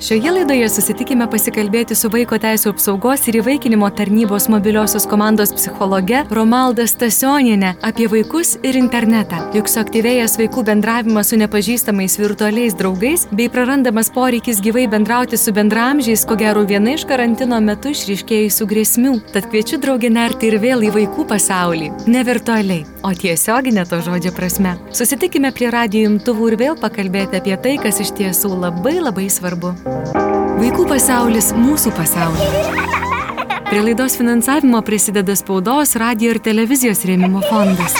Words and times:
Šioje 0.00 0.30
laidoje 0.32 0.64
susitikime 0.72 1.26
pasikalbėti 1.28 1.92
su 1.92 2.08
Vaiko 2.08 2.38
Teisų 2.40 2.70
apsaugos 2.72 3.26
ir 3.28 3.36
įvaikinimo 3.42 3.90
tarnybos 3.92 4.46
mobiliosios 4.48 5.04
komandos 5.04 5.50
psichologe 5.52 6.22
Romalda 6.32 6.86
Stasioninė 6.88 7.74
apie 7.84 8.06
vaikus 8.08 8.54
ir 8.64 8.78
internetą. 8.80 9.42
Juk 9.52 9.68
suaktyvėjęs 9.68 10.38
vaikų 10.40 10.64
bendravimas 10.70 11.28
su 11.28 11.36
nepažįstamais 11.42 12.16
virtualiais 12.16 12.78
draugais 12.78 13.26
bei 13.28 13.50
prarandamas 13.52 14.08
poreikis 14.14 14.62
gyvai 14.64 14.86
bendrauti 14.88 15.36
su 15.36 15.52
bendramžiais, 15.52 16.24
ko 16.24 16.38
gero 16.40 16.64
viena 16.64 16.96
iš 16.96 17.04
karantino 17.04 17.60
metu 17.60 17.92
išryškėjusių 17.92 18.70
grėsmių. 18.72 19.14
Tad 19.36 19.50
kviečiu 19.52 19.82
draugį 19.84 20.14
nerti 20.16 20.48
ir 20.48 20.56
vėl 20.64 20.88
į 20.88 20.94
vaikų 20.96 21.28
pasaulį. 21.34 21.92
Ne 22.08 22.24
virtualiai, 22.24 22.86
o 23.04 23.12
tiesioginė 23.12 23.84
to 23.92 24.00
žodžio 24.08 24.32
prasme. 24.32 24.78
Susitikime 24.96 25.52
prie 25.52 25.68
radio 25.76 26.08
imtuvų 26.14 26.54
ir 26.54 26.60
vėl 26.64 26.80
pakalbėti 26.80 27.44
apie 27.44 27.60
tai, 27.60 27.76
kas 27.84 28.00
iš 28.00 28.16
tiesų 28.16 28.56
labai 28.64 28.96
labai 28.96 29.28
svarbu. 29.28 29.76
Vaikų 30.60 30.84
pasaulis 30.90 31.50
mūsų 31.56 31.92
pasaulyje. 31.96 32.50
Prie 33.70 33.80
laidos 33.86 34.16
finansavimo 34.18 34.82
prisideda 34.86 35.36
spaudos, 35.38 35.94
radio 36.00 36.34
ir 36.34 36.40
televizijos 36.42 37.04
rėmimo 37.08 37.42
fondas. 37.46 37.96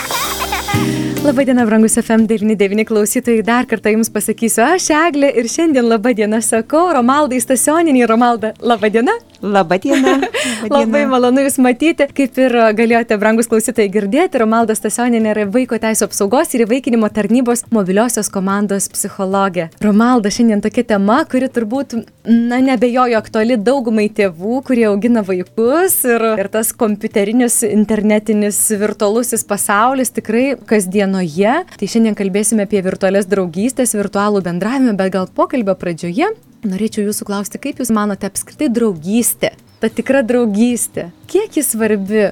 Labadiena, 1.24 1.66
brangus 1.68 1.98
FM99 2.00 2.86
klausytojai, 2.88 3.42
dar 3.46 3.68
kartą 3.70 3.94
Jums 3.94 4.12
pasakysiu, 4.12 4.64
aš 4.66 4.90
Eglė 4.98 5.32
ir 5.38 5.50
šiandien 5.52 5.88
labadiena 5.88 6.40
sakau 6.44 6.88
Romaldai 6.96 7.42
Stasioninį. 7.42 8.06
Romalda, 8.10 8.54
labadiena. 8.60 9.18
Labadiena. 9.18 9.29
Labadiena. 9.42 10.18
Labai 10.74 11.06
malonu 11.08 11.44
Jūs 11.46 11.56
matyti. 11.62 12.06
Kaip 12.16 12.38
ir 12.40 12.54
galėjote, 12.76 13.16
brangus 13.20 13.48
klausytojai, 13.50 13.88
girdėti, 13.92 14.40
Romalda 14.42 14.76
Stasioninė 14.76 15.32
yra 15.32 15.46
Vaiko 15.50 15.78
Teisų 15.80 16.06
apsaugos 16.08 16.52
ir 16.54 16.66
įvaikinimo 16.66 17.08
tarnybos 17.14 17.64
mobiliosios 17.72 18.28
komandos 18.32 18.90
psichologė. 18.92 19.70
Romalda, 19.84 20.32
šiandien 20.34 20.60
tokia 20.64 20.84
tema, 20.92 21.22
kuri 21.30 21.48
turbūt, 21.52 21.96
na, 22.28 22.60
nebejoju 22.66 23.16
aktuali 23.18 23.56
daugumai 23.56 24.10
tėvų, 24.12 24.60
kurie 24.68 24.86
augina 24.90 25.24
vaikus 25.26 25.96
ir, 26.08 26.26
ir 26.44 26.52
tas 26.52 26.74
kompiuterinis, 26.76 27.62
internetinis, 27.70 28.60
virtualusis 28.80 29.46
pasaulis 29.48 30.12
tikrai 30.16 30.52
kasdienoje. 30.68 31.56
Tai 31.80 31.90
šiandien 31.94 32.18
kalbėsime 32.18 32.68
apie 32.68 32.84
virtualias 32.84 33.28
draugystės, 33.30 33.96
virtualų 33.96 34.44
bendravimą, 34.44 34.96
bet 35.00 35.16
gal 35.16 35.32
pokalbio 35.32 35.78
pradžioje 35.80 36.32
norėčiau 36.66 37.06
jūsų 37.08 37.26
klausti, 37.28 37.60
kaip 37.62 37.80
jūs 37.80 37.92
manote 37.94 38.28
apskritai 38.28 38.70
draugystė, 38.72 39.54
ta 39.80 39.90
tikra 39.92 40.22
draugystė, 40.26 41.10
kiek 41.30 41.56
ji 41.56 41.64
svarbi 41.66 42.24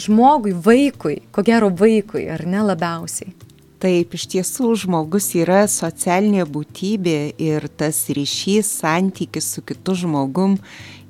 žmogui, 0.00 0.54
vaikui, 0.54 1.20
ko 1.34 1.44
gero 1.46 1.70
vaikui, 1.70 2.26
ar 2.32 2.46
ne 2.48 2.62
labiausiai? 2.72 3.34
Taip, 3.82 4.12
iš 4.14 4.28
tiesų 4.30 4.76
žmogus 4.84 5.32
yra 5.34 5.64
socialinė 5.66 6.44
būtybė 6.46 7.32
ir 7.42 7.64
tas 7.74 8.04
ryšys, 8.14 8.68
santykis 8.78 9.48
su 9.56 9.64
kitu 9.66 9.96
žmogum 10.04 10.54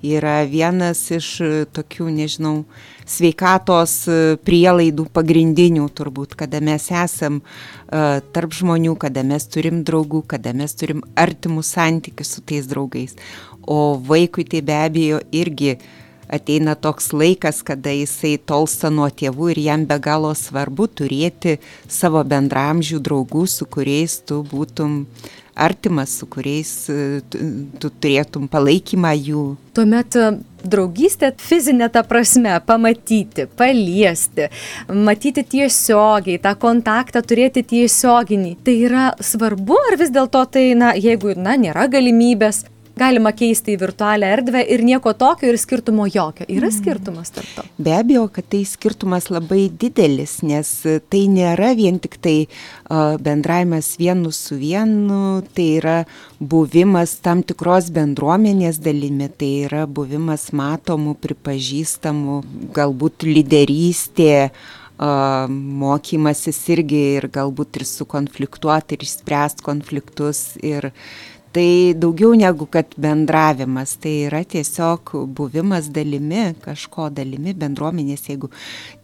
yra 0.00 0.38
vienas 0.48 1.02
iš 1.12 1.28
tokių, 1.76 2.08
nežinau, 2.16 2.54
sveikatos 3.04 3.94
prielaidų 4.46 5.04
pagrindinių 5.12 5.84
turbūt, 5.92 6.32
kada 6.38 6.62
mes 6.64 6.88
esam 6.88 7.42
uh, 7.42 8.24
tarp 8.32 8.56
žmonių, 8.56 8.96
kada 9.04 9.20
mes 9.26 9.44
turim 9.52 9.82
draugų, 9.84 10.24
kada 10.32 10.54
mes 10.56 10.72
turim 10.72 11.04
artimus 11.12 11.74
santykius 11.76 12.38
su 12.38 12.40
tais 12.40 12.72
draugais. 12.72 13.18
O 13.62 13.98
vaikui 14.00 14.48
tai 14.48 14.64
be 14.64 14.80
abejo 14.80 15.20
irgi 15.28 15.76
ateina 16.32 16.74
toks 16.74 17.12
laikas, 17.12 17.60
kada 17.66 17.92
jisai 17.94 18.38
tolsta 18.38 18.90
nuo 18.90 19.08
tėvų 19.12 19.52
ir 19.52 19.62
jam 19.66 19.86
be 19.88 19.98
galo 20.02 20.32
svarbu 20.38 20.88
turėti 21.00 21.58
savo 21.88 22.24
bendramžių 22.24 23.02
draugų, 23.04 23.46
su 23.50 23.68
kuriais 23.68 24.20
tu 24.26 24.42
būtum 24.48 25.02
artimas, 25.54 26.16
su 26.18 26.26
kuriais 26.26 26.70
tu 27.28 27.90
turėtum 28.00 28.48
palaikymą 28.48 29.12
jų. 29.18 29.44
Tuomet 29.76 30.16
draugystė 30.62 31.32
fizinė 31.40 31.88
ta 31.92 32.02
prasme, 32.06 32.54
pamatyti, 32.66 33.46
paliesti, 33.58 34.48
matyti 34.88 35.44
tiesiogiai, 35.54 36.40
tą 36.42 36.54
kontaktą 36.60 37.22
turėti 37.24 37.64
tiesioginį. 37.74 38.54
Tai 38.64 38.76
yra 38.88 39.06
svarbu 39.20 39.78
ar 39.90 39.98
vis 40.00 40.12
dėlto 40.14 40.44
tai, 40.56 40.70
na, 40.78 40.92
jeigu, 40.96 41.34
na, 41.36 41.58
nėra 41.60 41.88
galimybės, 41.92 42.64
galima 42.98 43.32
keisti 43.36 43.74
į 43.76 43.80
virtualią 43.82 44.28
erdvę 44.36 44.62
ir 44.74 44.82
nieko 44.84 45.14
tokio 45.18 45.48
ir 45.50 45.58
skirtumo 45.60 46.06
jokio. 46.10 46.46
Yra 46.52 46.70
skirtumas 46.74 47.32
tarp 47.34 47.48
to? 47.56 47.64
Be 47.82 47.94
abejo, 47.96 48.26
kad 48.32 48.48
tai 48.52 48.62
skirtumas 48.68 49.30
labai 49.32 49.66
didelis, 49.70 50.40
nes 50.46 50.74
tai 51.12 51.22
nėra 51.32 51.72
vien 51.78 52.00
tik 52.02 52.18
tai 52.22 52.36
uh, 52.44 53.16
bendravimas 53.22 53.94
vienu 54.00 54.32
su 54.34 54.58
vienu, 54.60 55.40
tai 55.56 55.68
yra 55.78 55.96
buvimas 56.38 57.16
tam 57.24 57.42
tikros 57.46 57.90
bendruomenės 57.94 58.82
dalimi, 58.82 59.30
tai 59.30 59.52
yra 59.70 59.86
buvimas 59.86 60.50
matomų, 60.56 61.16
pripažįstamų, 61.22 62.38
galbūt 62.76 63.26
lyderystė, 63.28 64.52
mokymasis 65.02 66.58
irgi 66.70 67.00
ir 67.18 67.26
galbūt 67.32 67.80
ir 67.80 67.84
sukonfliktuoti, 67.88 68.94
ir 68.94 69.06
išspręsti 69.06 69.64
konfliktus. 69.66 70.42
Ir, 70.62 70.92
tai 71.52 71.94
daugiau 71.96 72.32
negu 72.38 72.66
kad 72.70 72.94
bendravimas, 72.96 73.96
tai 74.00 74.14
yra 74.28 74.42
tiesiog 74.44 75.12
buvimas 75.36 75.90
dalimi, 75.92 76.52
kažko 76.64 77.10
dalimi, 77.14 77.54
bendruomenės, 77.58 78.24
jeigu 78.30 78.50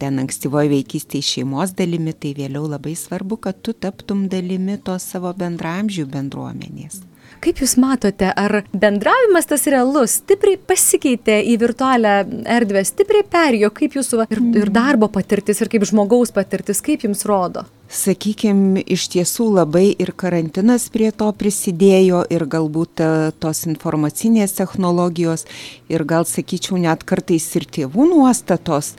ten 0.01 0.23
ankstyvoje 0.23 0.73
vaikystėje 0.73 1.29
šeimos 1.33 1.77
dalimi, 1.79 2.17
tai 2.17 2.33
vėliau 2.39 2.65
labai 2.71 2.97
svarbu, 2.99 3.41
kad 3.49 3.61
tu 3.63 3.77
taptum 3.77 4.27
dalimi 4.33 4.79
tos 4.81 5.07
savo 5.13 5.35
bendramžių 5.37 6.09
bendruomenės. 6.09 7.05
Kaip 7.39 7.61
Jūs 7.63 7.77
matote, 7.79 8.33
ar 8.33 8.65
bendravimas 8.73 9.47
tas 9.47 9.69
realus 9.71 10.17
stipriai 10.19 10.59
pasikeitė 10.59 11.37
į 11.53 11.59
virtualią 11.61 12.15
erdvę, 12.57 12.83
stipriai 12.89 13.27
perėjo, 13.31 13.71
kaip 13.77 13.95
Jūsų 13.95 14.25
ir, 14.27 14.41
ir 14.65 14.73
darbo 14.75 15.11
patirtis, 15.13 15.61
ir 15.63 15.71
kaip 15.71 15.87
žmogaus 15.87 16.35
patirtis, 16.35 16.83
kaip 16.83 17.07
Jums 17.07 17.23
rodo? 17.29 17.69
Sakykime, 17.89 18.83
iš 18.85 19.07
tiesų 19.15 19.47
labai 19.55 19.87
ir 19.97 20.11
karantinas 20.13 20.91
prie 20.93 21.09
to 21.09 21.31
prisidėjo 21.33 22.19
ir 22.29 22.43
galbūt 22.45 23.01
tos 23.41 23.63
informacinės 23.65 24.53
technologijos 24.59 25.47
ir 25.89 26.05
gal 26.05 26.27
sakyčiau 26.29 26.77
net 26.83 27.07
kartais 27.09 27.47
ir 27.57 27.65
tėvų 27.65 28.11
nuostatos, 28.11 28.91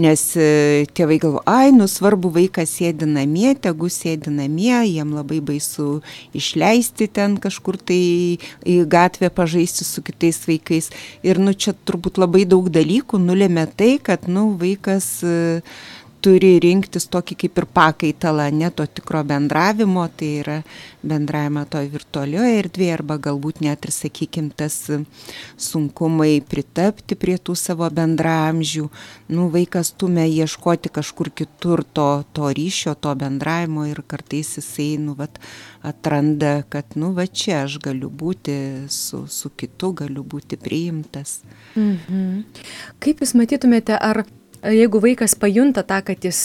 nes 0.00 0.22
tėvai 0.96 1.18
galvo, 1.20 1.42
ai, 1.44 1.74
nu 1.76 1.84
svarbu 1.92 2.30
vaikas 2.38 2.72
sėdi 2.78 3.10
namie, 3.10 3.52
tegu 3.52 3.90
sėdi 3.92 4.32
namie, 4.32 4.72
jiem 4.94 5.12
labai 5.18 5.42
baisu 5.44 6.00
išleisti 6.32 7.10
ten 7.12 7.36
kažkur 7.36 7.76
tai 7.76 8.00
į 8.64 8.78
gatvę 8.88 9.28
pažaisti 9.28 9.84
su 9.84 10.00
kitais 10.00 10.40
vaikais. 10.48 10.88
Ir 11.20 11.36
nu 11.36 11.52
čia 11.52 11.76
turbūt 11.76 12.16
labai 12.16 12.48
daug 12.48 12.72
dalykų 12.72 13.20
nulėmė 13.20 13.68
tai, 13.76 13.92
kad 14.00 14.24
nu 14.24 14.54
vaikas 14.56 15.18
turi 16.24 16.56
rinktis 16.62 17.06
tokį 17.12 17.36
kaip 17.42 17.58
ir 17.60 17.66
pakaitalą, 17.74 18.48
ne 18.54 18.70
to 18.74 18.86
tikro 18.86 19.22
bendravimo, 19.26 20.06
tai 20.18 20.30
yra 20.42 20.56
bendravimą 21.06 21.64
toj 21.70 21.88
virtualioje 21.92 22.58
erdvėje 22.62 22.94
arba 22.96 23.18
galbūt 23.22 23.60
net 23.64 23.86
ir, 23.86 23.92
sakykime, 23.94 24.50
tas 24.58 24.76
sunkumai 25.68 26.40
pritapti 26.48 27.18
prie 27.18 27.36
tų 27.38 27.54
savo 27.58 27.88
bendramžių. 27.94 28.88
Nu, 29.34 29.48
vaikas 29.54 29.92
tumia 30.00 30.26
ieškoti 30.26 30.92
kažkur 30.94 31.30
kitur 31.30 31.84
to, 31.96 32.08
to 32.36 32.50
ryšio, 32.56 32.96
to 32.98 33.14
bendravimo 33.18 33.86
ir 33.88 34.02
kartais 34.08 34.56
jisai, 34.58 34.90
nu, 35.02 35.14
vat, 35.18 35.38
atranda, 35.86 36.62
kad, 36.68 36.96
nu, 36.98 37.12
va 37.16 37.28
čia 37.28 37.62
aš 37.64 37.78
galiu 37.84 38.10
būti 38.10 38.58
su, 38.92 39.24
su 39.30 39.52
kitu, 39.54 39.92
galiu 40.02 40.26
būti 40.26 40.58
priimtas. 40.60 41.40
Mhm. 41.76 42.42
Kaip 43.02 43.22
Jūs 43.22 43.34
matytumėte, 43.38 43.96
ar 43.98 44.24
Jeigu 44.58 44.98
vaikas 44.98 45.36
pajunta 45.38 45.84
tą, 45.86 46.00
kad 46.02 46.24
jis 46.24 46.40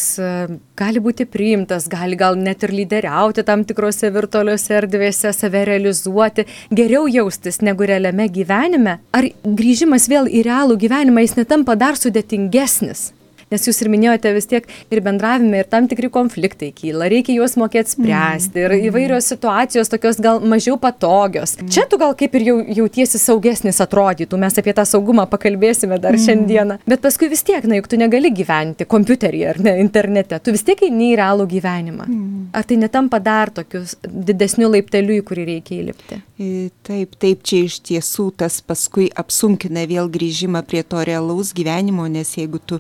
gali 0.78 1.02
būti 1.02 1.26
priimtas, 1.26 1.88
gali 1.90 2.18
gal 2.20 2.38
net 2.38 2.62
ir 2.68 2.74
lyderiauti 2.76 3.42
tam 3.48 3.64
tikrose 3.66 4.12
virtualiuose 4.14 4.78
erdvėse, 4.78 5.32
save 5.34 5.64
realizuoti, 5.66 6.46
geriau 6.70 7.08
jaustis 7.10 7.62
negu 7.66 7.88
realiame 7.90 8.30
gyvenime, 8.30 9.00
ar 9.18 9.30
grįžimas 9.44 10.06
vėl 10.12 10.30
į 10.30 10.46
realų 10.46 10.78
gyvenimą 10.86 11.26
jis 11.26 11.38
netampa 11.42 11.76
dar 11.80 11.98
sudėtingesnis? 11.98 13.10
Nes 13.52 13.68
jūs 13.68 13.82
ir 13.84 13.90
minėjote 13.94 14.34
vis 14.36 14.46
tiek 14.50 14.68
ir 14.92 15.02
bendravime, 15.02 15.60
ir 15.64 15.70
tam 15.70 15.88
tikri 15.88 16.10
konfliktai 16.14 16.72
kyla, 16.76 17.10
reikia 17.12 17.36
juos 17.40 17.56
mokėti 17.60 17.96
spręsti, 17.96 18.60
ir 18.64 18.72
Mhm. 18.74 18.88
įvairios 18.90 19.30
situacijos 19.34 19.90
tokios 19.90 20.20
gal 20.22 20.40
mažiau 20.40 20.78
patogios. 20.80 21.58
Čia 21.70 21.88
tu 21.90 21.98
gal 21.98 22.14
kaip 22.16 22.34
ir 22.36 22.42
jau 22.48 22.58
jautiesi 22.68 23.18
saugesnis 23.20 23.80
atrodytų, 23.82 24.38
mes 24.38 24.54
apie 24.58 24.74
tą 24.74 24.86
saugumą 24.86 25.28
pakalbėsime 25.30 26.00
dar 26.00 26.14
šiandieną, 26.14 26.80
bet 26.88 27.02
paskui 27.02 27.30
vis 27.30 27.44
tiek, 27.44 27.64
na 27.66 27.76
juk 27.76 27.88
tu 27.88 27.98
negali 27.98 28.32
gyventi 28.32 28.86
kompiuteryje 28.86 29.50
ar 29.50 29.60
ne 29.60 29.80
internete, 29.80 30.40
tu 30.44 30.52
vis 30.52 30.64
tiek 30.64 30.80
eini 30.82 31.14
į 31.14 31.18
realų 31.18 31.48
gyvenimą. 31.48 32.06
Ar 32.54 32.64
tai 32.64 32.76
netampa 32.78 33.20
dar 33.20 33.50
tokius 33.50 33.96
didesnių 34.04 34.70
laiptelių, 34.78 35.20
į 35.22 35.24
kurį 35.24 35.46
reikia 35.46 35.82
įlipti? 35.84 36.22
Taip, 36.84 37.16
taip, 37.20 37.44
čia 37.44 37.64
iš 37.68 37.80
tiesų 37.82 38.32
tas 38.38 38.60
paskui 38.62 39.10
apsunkina 39.16 39.86
vėl 39.88 40.10
grįžimą 40.12 40.64
prie 40.68 40.84
to 40.84 41.04
realaus 41.06 41.54
gyvenimo, 41.54 42.08
nes 42.12 42.36
jeigu 42.36 42.60
tu, 42.60 42.80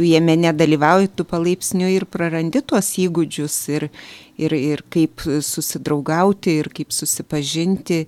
tu 0.00 0.06
jame 0.08 0.32
nedalyvauji, 0.36 1.10
tu 1.12 1.26
palaipsniui 1.28 1.92
ir 1.92 2.06
prarandi 2.08 2.62
tuos 2.64 2.86
įgūdžius 3.02 3.56
ir, 3.74 3.84
ir, 4.40 4.54
ir 4.56 4.80
kaip 4.88 5.20
susidraugauti, 5.44 6.54
ir 6.62 6.70
kaip 6.72 6.94
susipažinti, 6.96 7.98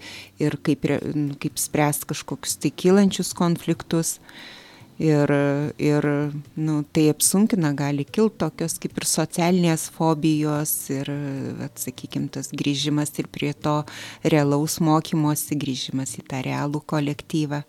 ir 0.40 0.56
kaip, 0.64 0.86
nu, 1.12 1.36
kaip 1.42 1.60
spręsti 1.60 2.08
kažkokius 2.14 2.56
tai 2.62 2.70
kylančius 2.72 3.34
konfliktus. 3.36 4.14
Ir, 5.02 5.28
ir 5.82 6.08
nu, 6.56 6.78
tai 6.96 7.04
apsunkina, 7.12 7.74
gali 7.76 8.06
kilti 8.08 8.38
tokios 8.40 8.78
kaip 8.80 8.96
ir 8.96 9.06
socialinės 9.10 9.84
fobijos 9.92 10.72
ir, 10.94 11.10
sakykime, 11.82 12.30
tas 12.32 12.48
grįžimas 12.56 13.12
ir 13.20 13.28
prie 13.28 13.52
to 13.52 13.82
realaus 14.24 14.78
mokymosi, 14.80 15.60
grįžimas 15.60 16.16
į 16.22 16.24
tą 16.32 16.40
realų 16.48 16.80
kolektyvą. 16.88 17.60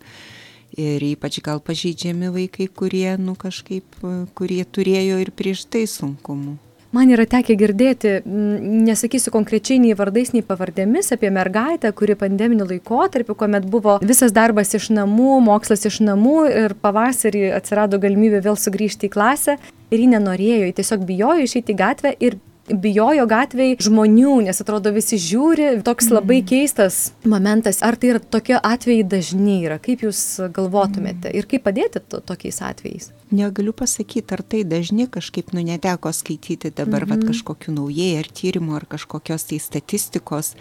Ir 0.74 1.02
ypač 1.06 1.38
gal 1.44 1.60
pažeidžiami 1.62 2.32
vaikai, 2.34 2.66
kurie, 2.66 3.14
nu 3.20 3.36
kažkaip, 3.38 3.86
kurie 4.34 4.62
turėjo 4.66 5.20
ir 5.22 5.30
prieš 5.30 5.68
tai 5.70 5.84
sunkumų. 5.90 6.56
Man 6.94 7.10
yra 7.10 7.24
tekę 7.26 7.56
girdėti, 7.58 8.10
nesakysiu 8.24 9.32
konkrečiai 9.34 9.80
nei 9.82 9.96
vardais, 9.98 10.30
nei 10.30 10.44
pavardėmis, 10.46 11.08
apie 11.16 11.30
mergaitę, 11.34 11.90
kuri 11.96 12.14
pandeminiu 12.18 12.68
laikotarpiu, 12.70 13.34
kuomet 13.34 13.66
buvo 13.66 13.96
visas 14.02 14.34
darbas 14.34 14.70
iš 14.78 14.92
namų, 14.94 15.40
mokslas 15.42 15.82
iš 15.90 15.98
namų 16.06 16.36
ir 16.52 16.76
pavasarį 16.78 17.48
atsirado 17.56 17.98
galimybė 17.98 18.44
vėl 18.46 18.58
sugrįžti 18.58 19.10
į 19.10 19.14
klasę 19.16 19.56
ir 19.90 20.04
ji 20.04 20.06
nenorėjo, 20.12 20.68
ji 20.68 20.76
tiesiog 20.78 21.02
bijojo 21.08 21.48
išeiti 21.48 21.74
į 21.74 21.80
gatvę 21.82 22.14
ir 22.22 22.38
bijojo 22.68 23.26
gatvėj 23.28 23.76
žmonių, 23.84 24.38
nes 24.46 24.60
atrodo 24.62 24.92
visi 24.94 25.18
žiūri, 25.20 25.68
toks 25.84 26.08
labai 26.12 26.40
keistas 26.46 27.12
momentas. 27.28 27.82
Ar 27.84 27.98
tai 28.00 28.14
yra 28.14 28.22
tokie 28.22 28.56
atvejai 28.56 29.04
dažni 29.16 29.60
yra, 29.66 29.80
kaip 29.82 30.06
jūs 30.06 30.22
galvotumėte 30.54 31.32
ir 31.34 31.48
kaip 31.50 31.66
padėti 31.66 32.02
to, 32.02 32.22
tokiais 32.24 32.62
atvejais? 32.64 33.10
Negaliu 33.32 33.72
pasakyti, 33.72 34.34
ar 34.36 34.42
tai 34.42 34.62
dažni 34.68 35.06
kažkaip, 35.10 35.52
nu, 35.56 35.62
neteko 35.64 36.12
skaityti 36.12 36.70
dabar, 36.76 37.06
mhm. 37.06 37.10
vad 37.10 37.30
kažkokių 37.30 37.72
naujai 37.78 38.18
ar 38.20 38.28
tyrimų, 38.28 38.74
ar 38.76 38.84
kažkokios 38.90 39.46
tai 39.48 39.58
statistikos, 39.62 40.52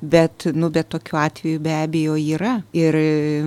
bet, 0.00 0.46
nu, 0.52 0.68
bet 0.70 0.90
tokiu 0.92 1.16
atveju 1.20 1.62
be 1.64 1.72
abejo 1.74 2.18
yra. 2.20 2.60
Ir 2.76 2.98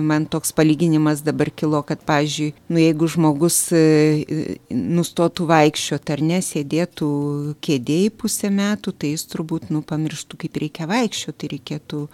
man 0.02 0.26
toks 0.26 0.52
palyginimas 0.56 1.22
dabar 1.24 1.52
kilo, 1.54 1.82
kad, 1.86 2.02
pavyzdžiui, 2.06 2.50
nu, 2.68 2.80
jeigu 2.82 3.08
žmogus 3.14 3.60
e, 3.74 4.58
nustotų 4.70 5.48
vaikščioti 5.50 6.16
ar 6.16 6.24
nesėdėtų 6.34 7.10
kėdėjai 7.64 8.10
pusę 8.18 8.50
metų, 8.54 8.94
tai 8.98 9.14
jis 9.14 9.26
turbūt, 9.30 9.70
nu, 9.74 9.84
pamirštų, 9.86 10.42
kaip 10.44 10.60
reikia 10.64 10.90
vaikščioti, 10.90 11.38
tai 11.44 11.52
reikėtų 11.54 12.04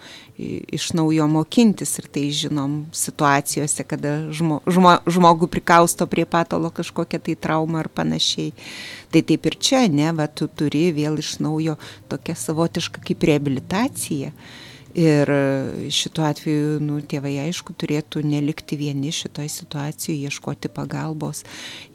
iš 0.71 0.91
naujo 0.97 1.27
mokintis 1.29 1.93
ir 2.01 2.07
tai 2.11 2.23
žinom 2.33 2.77
situacijose, 2.95 3.85
kada 3.87 4.13
žmo, 4.33 4.61
žmo, 4.69 4.97
žmogų 5.09 5.49
prikausto 5.51 6.07
prie 6.09 6.25
patalo 6.51 6.69
kažkokią 6.69 7.19
tai 7.19 7.35
traumą 7.35 7.79
ar 7.79 7.89
panašiai. 7.89 8.51
Tai 9.11 9.21
taip 9.23 9.45
ir 9.45 9.55
čia, 9.55 9.87
ne, 9.87 10.11
va, 10.11 10.27
tu 10.27 10.47
turi 10.47 10.91
vėl 10.91 11.19
iš 11.19 11.39
naujo 11.39 11.77
tokią 12.11 12.35
savotišką 12.35 13.03
kaip 13.07 13.23
reabilitaciją. 13.23 14.31
Ir 14.97 15.29
šituo 15.93 16.25
atveju, 16.27 16.79
nu, 16.83 16.97
tėvai 16.99 17.37
aišku 17.45 17.75
turėtų 17.79 18.23
nelikti 18.27 18.75
vieni 18.79 19.13
šitoje 19.15 19.47
situacijoje, 19.53 20.27
ieškoti 20.27 20.71
pagalbos. 20.73 21.45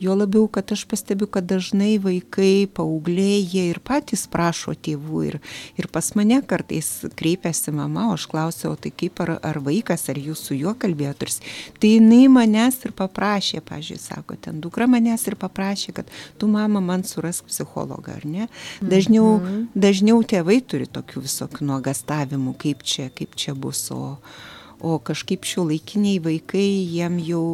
Jo 0.00 0.16
labiau, 0.16 0.46
kad 0.48 0.72
aš 0.72 0.86
pastebiu, 0.88 1.28
kad 1.28 1.44
dažnai 1.50 1.96
vaikai, 2.00 2.68
paaugliai, 2.72 3.42
jie 3.42 3.66
ir 3.72 3.80
patys 3.84 4.24
prašo 4.32 4.72
tėvų. 4.72 5.22
Ir, 5.28 5.38
ir 5.76 5.90
pas 5.92 6.08
mane 6.16 6.40
kartais 6.46 6.88
kreipiasi 7.18 7.74
mama, 7.76 8.08
o 8.10 8.16
aš 8.16 8.24
klausiau, 8.32 8.76
tai 8.80 8.94
kaip 8.94 9.20
ar, 9.24 9.36
ar 9.44 9.60
vaikas, 9.64 10.08
ar 10.12 10.20
jūs 10.20 10.46
su 10.48 10.56
juo 10.56 10.72
kalbėjote. 10.72 11.28
Tai 11.80 11.90
jinai 11.90 12.26
manęs 12.32 12.80
ir 12.86 12.94
paprašė, 12.96 13.60
pažiūrėjau, 13.66 14.02
sako, 14.02 14.36
ten 14.40 14.60
dukra 14.64 14.88
manęs 14.90 15.26
ir 15.28 15.36
paprašė, 15.40 15.94
kad 15.96 16.10
tu 16.40 16.48
mama 16.50 16.80
man 16.84 17.04
surask 17.08 17.46
psichologą, 17.48 18.16
ar 18.20 18.26
ne? 18.28 18.48
Dažniau, 18.80 19.36
mhm. 19.40 19.62
dažniau 19.76 20.20
tėvai 20.26 20.60
turi 20.64 20.88
tokių 20.90 21.24
visokių 21.26 21.68
nuogastavimų, 21.70 22.56
kaip 22.60 22.85
čia, 22.86 23.10
kaip 23.14 23.34
čia 23.38 23.54
bus, 23.58 23.82
o, 23.94 24.16
o 24.80 24.96
kažkaip 25.02 25.46
šio 25.46 25.66
laikiniai 25.68 26.20
vaikai, 26.22 26.66
jiem 26.94 27.18
jau 27.26 27.44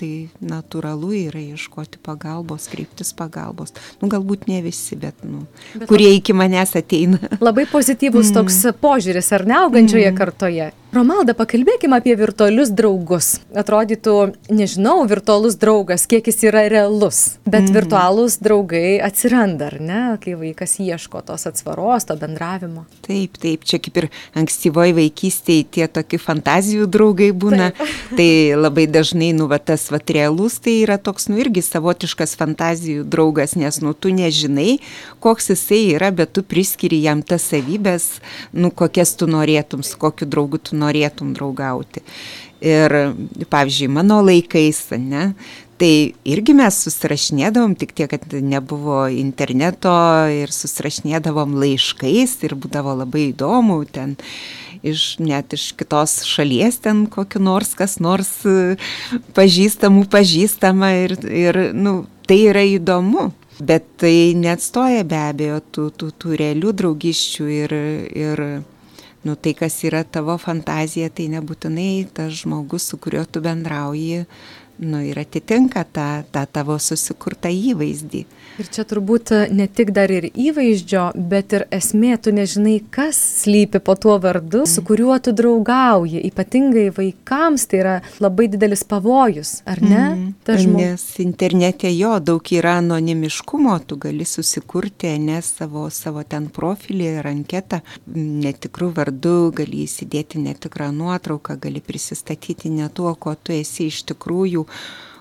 tai 0.00 0.28
natūralu 0.44 1.12
yra 1.26 1.42
ieškoti 1.54 2.00
pagalbos, 2.04 2.68
kreiptis 2.72 3.14
pagalbos. 3.16 3.74
Nu, 4.02 4.10
galbūt 4.12 4.48
ne 4.50 4.60
visi, 4.66 4.98
bet, 5.00 5.24
nu, 5.24 5.46
bet 5.74 5.88
kurie 5.90 6.12
iki 6.18 6.36
manęs 6.36 6.76
ateina. 6.78 7.20
Labai 7.40 7.66
pozityvus 7.70 8.32
mm. 8.32 8.36
toks 8.38 8.60
požiūris 8.82 9.32
ar 9.36 9.46
neaugančioje 9.48 10.10
mm. 10.10 10.18
kartoje. 10.20 10.72
Romalda, 10.96 11.34
pakalbėkime 11.36 11.98
apie 11.98 12.14
virtualius 12.16 12.70
draugus. 12.72 13.26
Atrodytų, 13.52 14.12
nežinau, 14.48 15.02
virtualus 15.10 15.58
draugas, 15.60 16.06
kiek 16.08 16.24
jis 16.30 16.38
yra 16.48 16.62
realus, 16.72 17.18
bet 17.44 17.66
mm. 17.66 17.74
virtualūs 17.74 18.38
draugai 18.40 18.94
atsiranda, 19.04 19.68
ar 19.68 19.76
ne, 19.76 19.98
kai 20.22 20.38
vaikas 20.40 20.78
ieško 20.80 21.20
tos 21.26 21.44
atsvaros, 21.50 22.06
to 22.08 22.16
bendravimo. 22.16 22.86
Taip, 23.04 23.36
taip, 23.42 23.66
čia 23.68 23.80
kaip 23.82 24.00
ir 24.00 24.06
ankstyvoji 24.40 24.94
vaikystėje 24.96 25.66
tie 25.76 25.88
tokie 25.98 26.20
fantazijų 26.22 26.88
draugai 26.88 27.28
būna. 27.36 27.68
Taip. 27.76 28.16
tai 28.16 28.30
labai 28.56 28.86
dažnai, 28.88 29.34
nu, 29.36 29.50
va, 29.52 29.60
tas 29.60 29.90
va, 29.92 30.00
realus, 30.00 30.56
tai 30.64 30.78
yra 30.86 30.96
toks, 30.96 31.28
nu, 31.28 31.36
irgi 31.44 31.60
savotiškas 31.66 32.32
fantazijų 32.40 33.04
draugas, 33.04 33.52
nes, 33.60 33.82
nu, 33.84 33.92
tu 33.92 34.14
nežinai, 34.16 34.78
koks 35.20 35.52
jisai 35.52 35.82
yra, 35.98 36.08
bet 36.08 36.32
tu 36.32 36.46
priskiri 36.46 37.02
jam 37.04 37.20
tas 37.20 37.50
savybės, 37.52 38.08
nu, 38.56 38.72
kokias 38.72 39.12
tu 39.20 39.28
norėtum, 39.28 39.84
su 39.84 40.00
kokiu 40.00 40.24
draugu 40.32 40.56
tu 40.56 40.72
norėtum 40.72 40.85
draugauti. 41.36 42.04
Ir, 42.64 42.92
pavyzdžiui, 43.52 43.90
mano 43.92 44.22
laikais, 44.24 44.86
ne, 44.96 45.34
tai 45.80 46.14
irgi 46.24 46.54
mes 46.56 46.78
susirašinėdavom, 46.86 47.74
tik 47.76 47.92
tiek, 47.96 48.08
kad 48.10 48.32
nebuvo 48.40 49.04
interneto 49.12 49.92
ir 50.32 50.52
susirašinėdavom 50.54 51.56
laiškais 51.60 52.38
ir 52.48 52.56
būdavo 52.56 52.96
labai 53.02 53.28
įdomu 53.32 53.82
ten 53.92 54.16
iš, 54.86 55.16
net 55.22 55.52
iš 55.56 55.70
kitos 55.78 56.20
šalies 56.28 56.80
ten 56.84 57.04
kokiu 57.12 57.42
nors, 57.44 57.74
kas 57.78 57.98
nors 58.02 58.32
pažįstamų 59.36 60.06
pažįstama 60.12 60.92
ir, 61.04 61.16
ir 61.28 61.60
nu, 61.76 62.04
tai 62.28 62.46
yra 62.50 62.64
įdomu. 62.76 63.30
Bet 63.56 63.86
tai 64.02 64.34
neatstoja 64.36 65.00
be 65.08 65.16
abejo 65.16 65.62
tų, 65.72 65.84
tų, 65.96 66.10
tų 66.20 66.34
realių 66.36 66.74
draugiščių 66.76 67.46
ir, 67.48 67.72
ir 68.12 68.42
nu, 69.26 69.34
tai, 69.34 69.56
kas 69.58 69.80
yra 69.88 70.04
tavo 70.06 70.36
fantazija, 70.38 71.10
tai 71.10 71.26
nebūtinai 71.32 72.06
tas 72.14 72.30
žmogus, 72.44 72.86
su 72.90 72.98
kuriuo 73.02 73.24
tu 73.26 73.42
bendrauji, 73.42 74.22
nu, 74.86 75.00
ir 75.02 75.18
atitinka 75.18 75.82
tą, 75.96 76.08
tą 76.30 76.44
tavo 76.52 76.78
susikurtą 76.78 77.50
įvaizdį. 77.50 78.22
Ir 78.56 78.68
čia 78.72 78.86
turbūt 78.88 79.32
ne 79.52 79.66
tik 79.68 79.90
dar 79.92 80.08
ir 80.12 80.30
įvaizdžio, 80.32 81.10
bet 81.28 81.52
ir 81.52 81.66
esmė, 81.74 82.14
tu 82.22 82.32
nežinai, 82.32 82.78
kas 82.92 83.18
slypi 83.42 83.82
po 83.84 83.96
tuo 84.00 84.14
vardu, 84.22 84.62
su 84.70 84.80
kuriuo 84.86 85.18
tu 85.20 85.34
draugauji. 85.36 86.22
Ypatingai 86.30 86.86
vaikams 86.96 87.66
tai 87.68 87.80
yra 87.82 87.94
labai 88.22 88.46
didelis 88.52 88.84
pavojus, 88.88 89.58
ar 89.68 89.82
ne? 89.84 90.02
Mm. 90.06 90.30
Žmo... 90.62 90.80
Nes 90.80 91.04
internete 91.20 91.90
jo 91.92 92.14
daug 92.24 92.52
yra 92.56 92.78
anonimiškumo, 92.80 93.76
tu 93.88 93.98
gali 94.00 94.24
susikurti, 94.24 95.12
ne 95.20 95.42
savo, 95.44 95.88
savo 95.92 96.24
ten 96.24 96.48
profilį 96.48 97.10
ir 97.18 97.28
anketą, 97.28 97.82
netikrų 98.16 98.92
vardų, 98.96 99.36
gali 99.60 99.84
įsidėti 99.84 100.40
netikrą 100.40 100.88
nuotrauką, 100.96 101.58
gali 101.60 101.84
prisistatyti 101.84 102.72
ne 102.72 102.88
tuo, 102.88 103.12
ko 103.20 103.36
tu 103.36 103.52
esi 103.56 103.90
iš 103.92 104.06
tikrųjų 104.12 104.64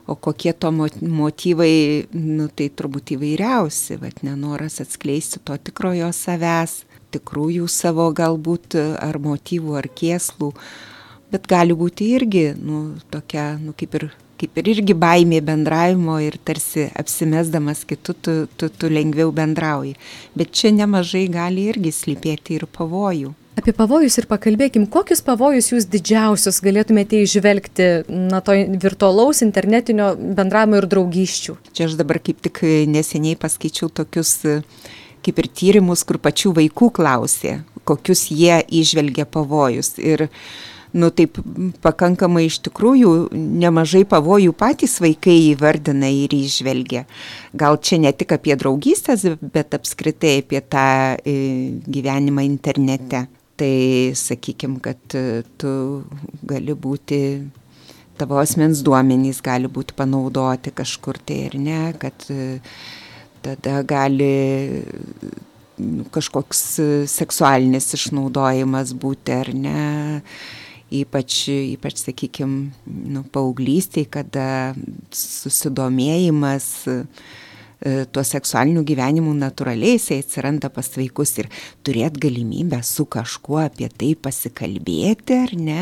o 0.07 0.15
kokie 0.15 0.53
to 0.53 0.71
motyvai, 0.71 2.05
nu, 2.13 2.47
tai 2.47 2.69
turbūt 2.69 3.15
įvairiausi, 3.15 3.97
bet 4.01 4.21
nenoras 4.25 4.79
atskleisti 4.83 5.41
to 5.45 5.57
tikrojo 5.57 6.11
savęs, 6.13 6.83
tikrųjų 7.15 7.69
savo 7.71 8.09
galbūt 8.15 8.77
ar 8.77 9.17
motyvų, 9.21 9.79
ar 9.79 9.89
kieslų, 9.89 10.51
bet 11.33 11.49
gali 11.49 11.77
būti 11.77 12.11
irgi, 12.17 12.51
nu, 12.59 12.85
tokia, 13.13 13.55
nu, 13.61 13.73
kaip 13.77 13.99
ir 14.01 14.11
kaip 14.35 14.57
ir 14.59 14.67
irgi 14.73 14.91
baimė 14.99 15.39
bendravimo 15.47 16.17
ir 16.19 16.35
tarsi 16.43 16.89
apsimesdamas 16.99 17.85
kitu, 17.87 18.11
tu, 18.19 18.33
tu, 18.59 18.67
tu 18.67 18.89
lengviau 18.91 19.31
bendrauji. 19.31 19.95
Bet 20.35 20.51
čia 20.51 20.73
nemažai 20.75 21.25
gali 21.31 21.69
irgi 21.71 21.93
slypėti 21.95 22.57
ir 22.59 22.67
pavojų. 22.67 23.31
Apie 23.55 23.71
pavojus 23.71 24.17
ir 24.19 24.25
pakalbėkim, 24.27 24.83
kokius 24.91 25.21
pavojus 25.23 25.69
jūs 25.71 25.85
didžiausius 25.87 26.59
galėtumėte 26.63 27.21
išvelgti, 27.23 27.87
na, 28.11 28.41
to 28.43 28.57
virtualaus 28.83 29.39
internetinio 29.45 30.09
bendravimo 30.19 30.81
ir 30.81 30.87
draugyščių? 30.91 31.55
Čia 31.71 31.87
aš 31.87 31.95
dabar 31.99 32.19
kaip 32.19 32.43
tik 32.43 32.59
neseniai 32.91 33.39
paskaičiau 33.39 33.87
tokius 33.95 34.41
kaip 35.25 35.41
ir 35.41 35.49
tyrimus, 35.49 36.03
kur 36.05 36.19
pačių 36.21 36.51
vaikų 36.59 36.91
klausė, 36.99 37.59
kokius 37.87 38.27
jie 38.29 38.59
išvelgia 38.81 39.25
pavojus. 39.25 39.95
Ir 40.03 40.27
nu 40.95 41.09
taip 41.15 41.39
pakankamai 41.83 42.45
iš 42.49 42.59
tikrųjų 42.67 43.13
nemažai 43.35 44.03
pavojų 44.11 44.51
patys 44.55 44.97
vaikai 45.03 45.37
įvardina 45.53 46.11
ir 46.11 46.35
išvelgia. 46.35 47.05
Gal 47.55 47.79
čia 47.79 47.99
ne 48.03 48.11
tik 48.15 48.35
apie 48.35 48.55
draugystės, 48.59 49.25
bet 49.41 49.75
apskritai 49.79 50.37
apie 50.43 50.61
tą 50.61 50.85
e, 51.15 51.39
gyvenimą 51.87 52.45
internete. 52.47 53.25
Tai 53.55 54.11
sakykime, 54.19 54.81
kad 54.83 55.15
e, 55.15 55.43
tu 55.55 55.69
gali 56.43 56.73
būti 56.75 57.19
tavo 58.19 58.39
asmens 58.39 58.81
duomenys 58.83 59.41
gali 59.43 59.69
būti 59.71 59.95
panaudoti 59.95 60.73
kažkur 60.75 61.19
tai 61.23 61.37
ir 61.49 61.55
ne, 61.59 61.79
kad 61.99 62.27
e, 62.31 62.59
tada 63.43 63.81
gali 63.87 64.83
nu, 65.79 66.03
kažkoks 66.11 66.63
seksualinis 67.11 67.91
išnaudojimas 67.95 68.91
būti 68.99 69.35
ar 69.35 69.51
ne, 69.55 69.87
ypač, 70.95 71.45
ypač 71.51 72.03
sakykime, 72.03 72.69
nu, 72.85 73.23
paauglystėje, 73.35 74.11
kada 74.19 74.47
susidomėjimas 75.15 76.69
e, 76.91 77.01
tuo 77.85 78.23
seksualiniu 78.25 78.81
gyvenimu 78.87 79.33
natūraliai 79.37 79.99
jisai 79.99 80.21
atsiranda 80.23 80.71
pas 80.73 80.87
vaikus 80.97 81.35
ir 81.41 81.49
turėti 81.85 82.23
galimybę 82.27 82.81
su 82.85 83.05
kažkuo 83.05 83.59
apie 83.65 83.89
tai 83.93 84.15
pasikalbėti 84.17 85.37
ar 85.37 85.53
ne, 85.59 85.81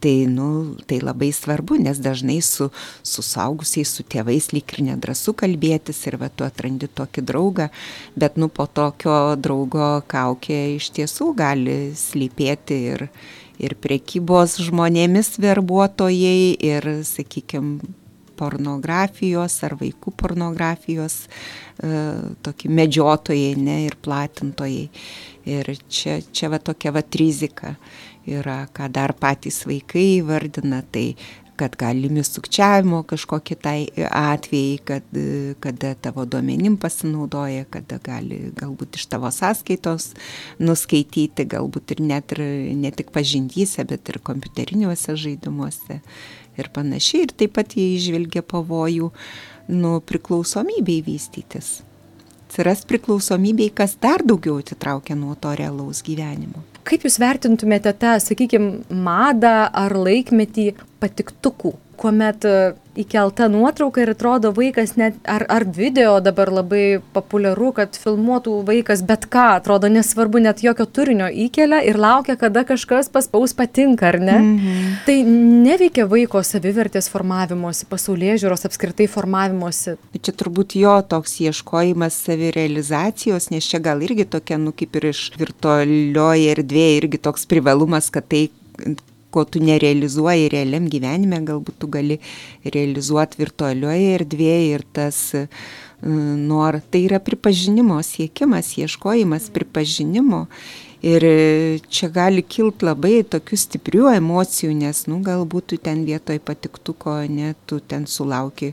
tai, 0.00 0.24
nu, 0.30 0.76
tai 0.86 1.00
labai 1.02 1.32
svarbu, 1.32 1.76
nes 1.82 1.98
dažnai 1.98 2.38
su, 2.44 2.70
su 3.02 3.24
saugusiais, 3.24 3.90
su 3.90 4.04
tėvais 4.06 4.52
lyg 4.54 4.76
ir 4.76 4.84
nedrasu 4.90 5.34
kalbėtis 5.36 6.04
ir 6.06 6.18
va 6.20 6.30
tu 6.30 6.46
atrandi 6.46 6.88
tokį 6.88 7.24
draugą, 7.26 7.68
bet 8.16 8.38
nu 8.40 8.48
po 8.48 8.68
tokio 8.68 9.34
draugo 9.36 9.90
kaukė 10.08 10.60
iš 10.76 10.92
tiesų 10.96 11.32
gali 11.36 11.78
slypėti 11.98 12.80
ir, 12.94 13.06
ir 13.58 13.76
priekybos 13.82 14.58
žmonėmis 14.68 15.36
verbuotojai 15.42 16.56
ir, 16.70 16.90
sakykime, 17.04 17.80
pornografijos 18.38 19.56
ar 19.66 19.76
vaikų 19.80 20.12
pornografijos 20.20 21.22
e, 21.26 21.94
tokie 22.46 22.70
medžiotojai 22.72 23.54
ne, 23.60 23.80
ir 23.88 23.96
platintojai. 24.02 24.86
Ir 25.46 25.72
čia, 25.88 26.20
čia 26.34 26.50
va 26.50 26.58
tokia 26.58 26.92
va 26.94 27.04
rizika 27.16 27.76
yra, 28.26 28.64
ką 28.74 28.90
dar 28.92 29.14
patys 29.14 29.62
vaikai 29.68 30.06
įvardina, 30.18 30.82
tai 30.90 31.12
kad 31.56 31.76
galimi 31.76 32.24
sukčiavimo 32.24 33.02
kažkokie 33.02 33.56
tai 33.56 33.88
atvejai, 34.10 34.78
kad, 34.84 35.18
kada 35.60 35.94
tavo 35.94 36.24
duomenim 36.24 36.76
pasinaudoja, 36.76 37.64
kada 37.72 37.98
gali 38.04 38.50
galbūt 38.60 38.98
iš 39.00 39.06
tavo 39.12 39.30
sąskaitos 39.32 40.10
nuskaityti, 40.60 41.48
galbūt 41.56 41.96
ir 41.96 42.02
net 42.10 42.36
ir 42.36 42.42
ne 42.76 42.92
tik 42.92 43.12
pažintyse, 43.14 43.86
bet 43.88 44.12
ir 44.12 44.20
kompiuteriniuose 44.26 45.16
žaidimuose 45.16 46.02
ir 46.60 46.70
panašiai. 46.74 47.26
Ir 47.26 47.34
taip 47.42 47.56
pat 47.58 47.76
jie 47.76 47.88
išvelgia 47.96 48.44
pavojų 48.46 49.10
nu, 49.74 49.98
priklausomybei 50.06 51.02
vystytis. 51.06 51.80
Atsiras 52.46 52.84
priklausomybei, 52.86 53.72
kas 53.74 53.96
dar 54.00 54.22
daugiau 54.24 54.60
atitraukia 54.62 55.16
nuo 55.18 55.34
to 55.34 55.50
realaus 55.58 56.02
gyvenimo. 56.06 56.62
Kaip 56.86 57.02
Jūs 57.02 57.18
vertintumėte 57.18 57.90
tą, 57.98 58.14
sakykime, 58.22 58.84
madą 58.94 59.66
ar 59.74 59.92
laikmetį 59.98 60.68
patiktukų, 61.02 61.74
kuomet 61.96 62.44
įkelta 62.96 63.48
nuotrauka 63.52 64.02
ir 64.02 64.12
atrodo 64.14 64.50
vaikas 64.56 64.94
net, 64.96 65.16
ar, 65.28 65.44
ar 65.52 65.66
video 65.76 66.16
dabar 66.24 66.50
labai 66.52 66.98
populiaru, 67.14 67.70
kad 67.76 67.96
filmuotų 68.00 68.54
vaikas 68.66 69.02
bet 69.06 69.26
ką, 69.32 69.44
atrodo 69.60 69.90
nesvarbu, 69.92 70.40
net 70.44 70.62
jokio 70.64 70.86
turinio 70.88 71.28
įkelia 71.28 71.82
ir 71.88 72.00
laukia, 72.00 72.38
kada 72.40 72.64
kažkas 72.68 73.10
paspaus 73.12 73.54
patinka, 73.56 74.08
ar 74.08 74.20
ne? 74.20 74.38
-hmm. 74.40 74.94
Tai 75.06 75.16
neveikia 75.66 76.06
vaiko 76.08 76.42
savivertės 76.42 77.10
formavimosi, 77.12 77.86
pasaulyje 77.90 78.38
žiūros 78.44 78.66
apskritai 78.68 79.08
formavimosi. 79.08 79.96
Čia 80.20 80.32
turbūt 80.32 80.78
jo 80.80 80.96
toks 81.02 81.40
ieškojimas 81.40 82.16
savirealizacijos, 82.26 83.50
nes 83.50 83.64
čia 83.64 83.78
gal 83.78 84.02
irgi 84.02 84.24
tokia, 84.24 84.58
nu 84.58 84.72
kaip 84.72 84.96
ir 84.96 85.10
iš 85.12 85.32
virtualioje 85.38 86.50
erdvėje 86.56 86.96
irgi 87.02 87.18
toks 87.18 87.46
privalumas, 87.46 88.10
kad 88.10 88.24
tai 88.28 88.48
ko 89.30 89.44
tu 89.44 89.60
nerealizuoji 89.64 90.50
realiam 90.52 90.88
gyvenime, 90.90 91.42
galbūt 91.46 91.80
tu 91.82 91.90
gali 91.92 92.18
realizuoti 92.64 93.40
virtualioje 93.42 94.14
erdvėje 94.20 94.72
ir 94.72 94.86
tas 94.96 95.20
mm, 95.36 96.46
nor, 96.48 96.80
tai 96.90 97.04
yra 97.08 97.20
pripažinimo 97.22 97.98
siekimas, 98.06 98.74
ieškojimas 98.80 99.50
pripažinimo 99.54 100.46
Ir 101.06 101.22
čia 101.86 102.08
gali 102.10 102.42
kilti 102.42 102.82
labai 102.88 103.20
tokių 103.30 103.56
stiprių 103.62 104.08
emocijų, 104.16 104.72
nes, 104.74 105.04
nu, 105.06 105.20
galbūt 105.22 105.68
tu 105.70 105.76
ten 105.78 106.00
vietoj 106.08 106.40
patiktuko, 106.42 107.14
ne, 107.30 107.52
tu 107.70 107.78
ten 107.78 108.08
sulauki 108.10 108.72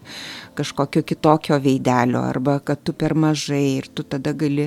kažkokio 0.58 1.04
kitokio 1.06 1.60
veidelio, 1.62 2.24
arba 2.26 2.56
kad 2.66 2.82
tu 2.82 2.96
per 2.98 3.14
mažai 3.14 3.62
ir 3.76 3.92
tu 3.94 4.02
tada 4.16 4.34
gali, 4.34 4.66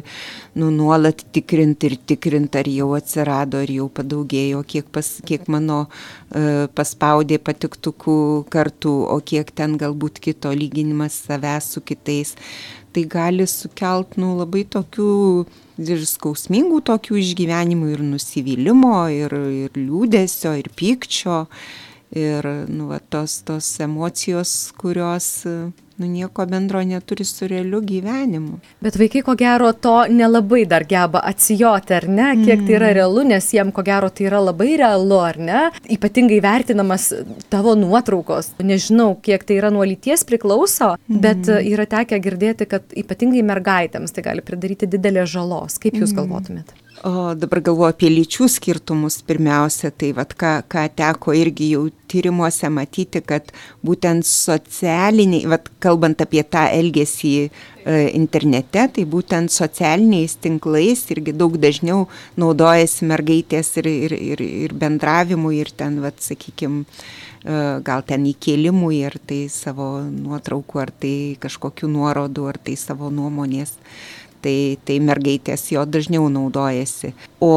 nu, 0.54 0.70
nuolat 0.70 1.26
tikrinti 1.34 1.90
ir 1.90 1.98
tikrinti, 2.12 2.62
ar 2.62 2.70
jau 2.70 2.92
atsirado, 3.00 3.64
ar 3.64 3.74
jau 3.80 3.90
padaugėjo, 3.98 4.62
kiek, 4.62 4.86
pas, 4.94 5.10
kiek 5.26 5.50
mano 5.50 5.82
uh, 5.88 6.70
paspaudė 6.70 7.42
patiktukų 7.42 8.18
kartų, 8.52 8.96
o 9.10 9.18
kiek 9.26 9.50
ten 9.50 9.74
galbūt 9.80 10.22
kito 10.22 10.54
lyginimas 10.54 11.18
savęs 11.26 11.74
su 11.74 11.82
kitais. 11.82 12.36
Tai 12.94 13.08
gali 13.10 13.50
sukelt, 13.50 14.20
nu, 14.22 14.36
labai 14.38 14.68
tokių 14.70 15.14
ir 15.78 16.04
skausmingų 16.08 16.80
tokių 16.88 17.18
išgyvenimų, 17.22 17.90
ir 17.94 18.04
nusivylimo, 18.06 18.98
ir, 19.12 19.34
ir 19.66 19.76
liūdėsio, 19.76 20.54
ir 20.60 20.70
pykčio, 20.76 21.44
ir 22.16 22.46
nu, 22.68 22.90
va, 22.90 23.00
tos, 23.12 23.40
tos 23.46 23.68
emocijos, 23.84 24.72
kurios 24.80 25.46
nu, 25.96 26.06
nieko 26.06 26.46
bendro 26.46 26.82
neturi 26.84 27.24
su 27.24 27.46
realiu 27.48 27.80
gyvenimu. 27.80 28.58
Bet 28.80 28.98
vaikai 29.00 29.22
ko 29.24 29.34
gero 29.38 29.72
to 29.72 29.94
nelabai 30.12 30.64
dar 30.68 30.84
geba 30.88 31.22
atsijoti, 31.30 31.94
ar 31.96 32.08
ne, 32.08 32.28
kiek 32.42 32.60
mm. 32.60 32.66
tai 32.66 32.76
yra 32.76 32.90
mm. 32.90 32.96
realu, 32.98 33.24
nes 33.30 33.48
jiem 33.52 33.72
ko 33.72 33.84
gero 33.86 34.10
tai 34.12 34.28
yra 34.28 34.42
labai 34.44 34.76
realu, 34.80 35.20
ar 35.24 35.40
ne, 35.40 35.62
ypatingai 35.96 36.40
vertinamas 36.44 37.08
tavo 37.52 37.74
nuotraukos. 37.78 38.52
Nežinau, 38.60 39.14
kiek 39.24 39.44
tai 39.48 39.60
yra 39.60 39.72
nuo 39.72 39.84
lyties 39.88 40.26
priklauso, 40.28 40.94
mm. 41.08 41.20
bet 41.24 41.52
yra 41.56 41.88
tekę 41.96 42.20
girdėti, 42.24 42.68
kad 42.70 42.96
ypatingai 43.04 43.44
mergaitėms 43.46 44.12
tai 44.12 44.26
gali 44.28 44.44
pridaryti 44.44 44.90
didelės 44.90 45.32
žalos. 45.32 45.80
Kaip 45.80 45.96
jūs 45.96 46.12
mm. 46.12 46.20
galvotumėte? 46.20 46.85
O 47.06 47.36
dabar 47.38 47.60
galvoju 47.62 47.92
apie 47.92 48.08
lyčių 48.10 48.48
skirtumus. 48.50 49.20
Pirmiausia, 49.28 49.92
tai 49.94 50.08
vad 50.16 50.32
ką, 50.34 50.56
ką 50.66 50.82
teko 50.98 51.36
irgi 51.38 51.68
jau 51.76 51.84
tyrimuose 52.10 52.66
matyti, 52.72 53.20
kad 53.22 53.52
būtent 53.86 54.26
socialiniai, 54.26 55.44
vad 55.52 55.68
kalbant 55.82 56.24
apie 56.24 56.42
tą 56.42 56.64
elgesį 56.74 57.30
e, 57.44 57.50
internete, 58.18 58.88
tai 58.96 59.04
būtent 59.12 59.54
socialiniais 59.54 60.34
tinklais 60.42 61.04
irgi 61.14 61.36
daug 61.36 61.60
dažniau 61.62 62.08
naudojasi 62.42 63.06
mergaitės 63.06 63.70
ir, 63.84 63.92
ir, 64.08 64.16
ir, 64.32 64.44
ir 64.66 64.74
bendravimui 64.74 65.60
ir 65.60 65.70
ten, 65.78 66.02
vad 66.02 66.18
sakykime, 66.26 66.82
gal 67.86 68.02
ten 68.02 68.24
įkėlimui, 68.26 69.04
ar 69.06 69.14
tai 69.22 69.44
savo 69.52 70.00
nuotraukų, 70.02 70.82
ar 70.82 70.90
tai 70.90 71.16
kažkokių 71.38 71.86
nuorodų, 71.92 72.50
ar 72.50 72.58
tai 72.58 72.74
savo 72.74 73.14
nuomonės 73.14 73.76
tai, 74.42 74.76
tai 74.86 74.98
mergaitės 75.04 75.68
jo 75.72 75.84
dažniau 75.88 76.28
naudojasi. 76.32 77.12
O 77.42 77.52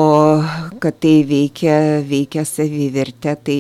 kad 0.82 1.00
tai 1.04 1.20
veikia, 1.28 1.76
veikia 2.08 2.46
savivertę, 2.48 3.36
tai 3.44 3.58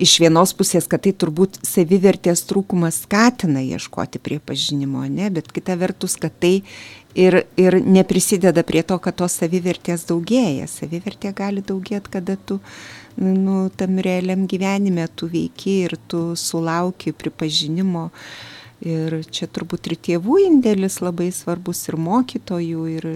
iš 0.00 0.16
vienos 0.22 0.54
pusės, 0.56 0.88
kad 0.90 1.04
tai 1.04 1.12
turbūt 1.12 1.60
savivertės 1.66 2.44
trūkumas 2.48 3.02
skatina 3.04 3.62
ieškoti 3.64 4.20
priepažinimo, 4.22 5.04
ne, 5.12 5.28
bet 5.34 5.50
kita 5.52 5.76
vertus, 5.80 6.16
kad 6.20 6.34
tai 6.40 6.60
ir, 7.14 7.42
ir 7.60 7.80
neprisideda 7.84 8.64
prie 8.66 8.82
to, 8.86 8.96
kad 9.02 9.18
tos 9.20 9.36
savivertės 9.42 10.06
daugėja. 10.08 10.70
Savivertė 10.70 11.34
gali 11.36 11.64
daugėti, 11.66 12.14
kada 12.16 12.38
tu 12.38 12.60
nu, 13.20 13.66
tam 13.76 14.00
realiam 14.00 14.46
gyvenime 14.48 15.08
tu 15.14 15.28
veiki 15.28 15.82
ir 15.88 15.98
tu 16.08 16.30
sulauki 16.38 17.12
pripažinimo. 17.12 18.08
Uh, 18.08 18.56
Ir 18.80 19.18
čia 19.28 19.44
turbūt 19.44 19.90
ir 19.90 19.96
tėvų 20.00 20.38
indėlis 20.46 21.02
labai 21.04 21.28
svarbus, 21.36 21.82
ir 21.90 21.98
mokytojų, 22.00 22.84
ir 22.94 23.08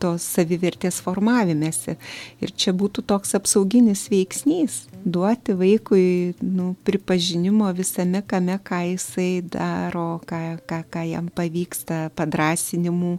tos 0.00 0.24
savivertės 0.24 1.02
formavimėsi. 1.04 1.98
Ir 2.40 2.54
čia 2.56 2.72
būtų 2.72 3.04
toks 3.12 3.36
apsauginis 3.36 4.06
veiksnys- 4.08 4.86
duoti 5.16 5.52
vaikui 5.52 6.06
nu, 6.40 6.72
pripažinimo 6.84 7.68
visame, 7.76 8.22
kame, 8.24 8.56
ką 8.56 8.80
jisai 8.94 9.42
daro, 9.44 10.22
ką, 10.24 10.64
ką, 10.64 10.80
ką 10.88 11.04
jam 11.10 11.28
pavyksta, 11.28 12.08
padrasinimų, 12.16 13.18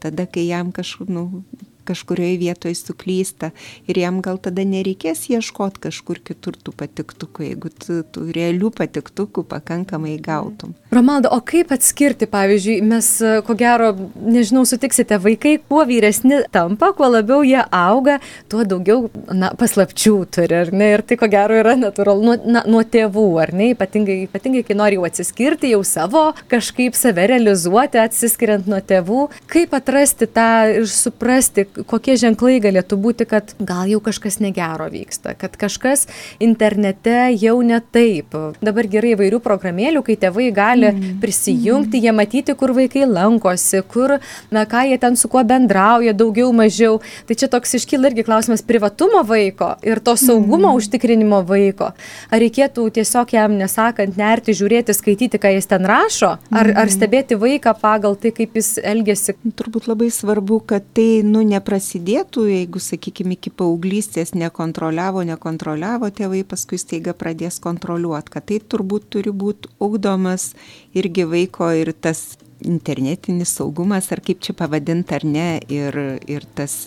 tada, 0.00 0.24
kai 0.26 0.48
jam 0.48 0.72
kažkur, 0.72 1.10
nu, 1.12 1.44
kažkurioje 1.86 2.38
vietoje 2.40 2.78
suklysta 2.78 3.50
ir 3.88 4.00
jam 4.00 4.20
gal 4.24 4.38
tada 4.42 4.64
nereikės 4.66 5.26
ieškoti 5.30 5.84
kažkur 5.88 6.20
kitur 6.24 6.56
tų 6.56 6.74
patiktukų, 6.78 7.48
jeigu 7.50 7.72
tu, 7.72 8.00
tu 8.10 8.26
realių 8.34 8.72
patiktukų 8.74 9.44
pakankamai 9.50 10.16
gautum. 10.22 10.74
Romalda, 10.94 11.30
o 11.34 11.40
kaip 11.42 11.72
atskirti, 11.74 12.28
pavyzdžiui, 12.30 12.76
mes, 12.86 13.08
ko 13.46 13.56
gero, 13.58 13.90
nežinau, 14.14 14.62
sutiksite, 14.68 15.18
vaikai 15.22 15.56
kuo 15.58 15.82
vyresni 15.88 16.42
tampa, 16.54 16.92
kuo 16.94 17.08
labiau 17.10 17.42
jie 17.46 17.60
auga, 17.74 18.20
tuo 18.52 18.62
daugiau 18.68 19.08
na, 19.34 19.50
paslapčių 19.58 20.14
turi, 20.34 20.60
ar 20.64 20.70
ne? 20.74 20.92
Ir 20.94 21.04
tai 21.06 21.18
ko 21.20 21.28
gero 21.30 21.58
yra 21.58 21.74
natūralu 21.80 22.28
nuo, 22.28 22.36
na, 22.46 22.62
nuo 22.70 22.84
tėvų, 22.86 23.26
ar 23.42 23.54
ne? 23.56 23.72
Ypatingai, 23.74 24.20
ypatingai, 24.28 24.62
kai 24.68 24.78
nori 24.78 25.00
jau 25.00 25.06
atsiskirti, 25.08 25.72
jau 25.74 25.82
savo 25.88 26.24
kažkaip 26.52 26.96
save 26.98 27.26
realizuoti, 27.32 28.00
atsiskiriant 28.04 28.70
nuo 28.70 28.78
tėvų. 28.84 29.26
Kaip 29.50 29.74
atrasti 29.76 30.28
tą 30.30 30.48
ir 30.76 30.88
suprasti, 30.90 31.66
kokie 31.82 32.16
ženklai 32.20 32.60
galėtų 32.62 32.98
būti, 33.00 33.26
kad 33.28 33.54
gal 33.58 33.88
jau 33.90 34.00
kažkas 34.04 34.38
negero 34.42 34.86
vyksta, 34.92 35.34
kad 35.38 35.56
kažkas 35.58 36.06
internete 36.42 37.34
jau 37.40 37.56
ne 37.66 37.80
taip. 37.94 38.36
Dabar 38.64 38.88
gerai 38.90 39.14
įvairių 39.14 39.40
programėlių, 39.42 40.04
kai 40.06 40.16
tėvai 40.20 40.50
gali 40.54 40.90
mm. 40.90 41.16
prisijungti, 41.22 42.00
jie 42.04 42.14
matyti, 42.14 42.54
kur 42.58 42.74
vaikai 42.76 43.06
lankosi, 43.10 43.82
kur, 43.90 44.18
na 44.54 44.64
ką 44.70 44.84
jie 44.90 44.98
ten 45.02 45.18
su 45.18 45.30
kuo 45.32 45.42
bendrauja, 45.46 46.14
daugiau, 46.16 46.52
mažiau. 46.54 47.00
Tai 47.28 47.38
čia 47.38 47.50
toks 47.50 47.76
iškyla 47.80 48.12
irgi 48.12 48.26
klausimas 48.26 48.64
privatumo 48.66 49.24
vaiko 49.26 49.74
ir 49.82 50.02
to 50.04 50.16
saugumo 50.20 50.70
mm. 50.70 50.78
užtikrinimo 50.80 51.42
vaiko. 51.48 51.90
Ar 52.30 52.42
reikėtų 52.42 52.86
tiesiog 52.98 53.34
jam 53.34 53.58
nesakant 53.58 54.18
nerti, 54.20 54.54
žiūrėti, 54.56 54.94
skaityti, 54.96 55.40
ką 55.42 55.54
jis 55.56 55.70
ten 55.70 55.86
rašo, 55.88 56.36
ar, 56.52 56.70
mm. 56.70 56.78
ar 56.80 56.92
stebėti 56.92 57.38
vaiką 57.40 57.74
pagal 57.80 58.18
tai, 58.20 58.34
kaip 58.36 58.58
jis 58.58 58.76
elgesi? 58.82 59.36
Turbūt 59.58 59.88
labai 59.90 60.10
svarbu, 60.14 60.60
kad 60.68 60.86
tai, 60.96 61.22
nu, 61.26 61.42
ne 61.46 61.60
neprasidėtų, 61.64 62.44
jeigu, 62.50 62.78
sakykime, 62.80 63.38
iki 63.38 63.50
paauglystės 63.50 64.34
nekontroliavo, 64.36 65.24
nekontroliavo 65.24 66.10
tėvai, 66.12 66.44
paskui 66.44 66.78
staiga 66.78 67.14
pradės 67.14 67.58
kontroliuoti, 67.60 68.30
kad 68.30 68.44
tai 68.44 68.60
turbūt 68.60 69.08
turi 69.08 69.32
būti 69.32 69.68
ugdomas 69.80 70.54
irgi 70.94 71.24
vaiko 71.24 71.72
ir 71.72 71.92
tas 71.94 72.36
internetinis 72.60 73.56
saugumas, 73.56 74.10
ar 74.12 74.20
kaip 74.20 74.40
čia 74.40 74.52
pavadinti, 74.54 75.14
ar 75.14 75.24
ne, 75.24 75.48
ir, 75.68 75.96
ir 76.28 76.44
tas 76.54 76.84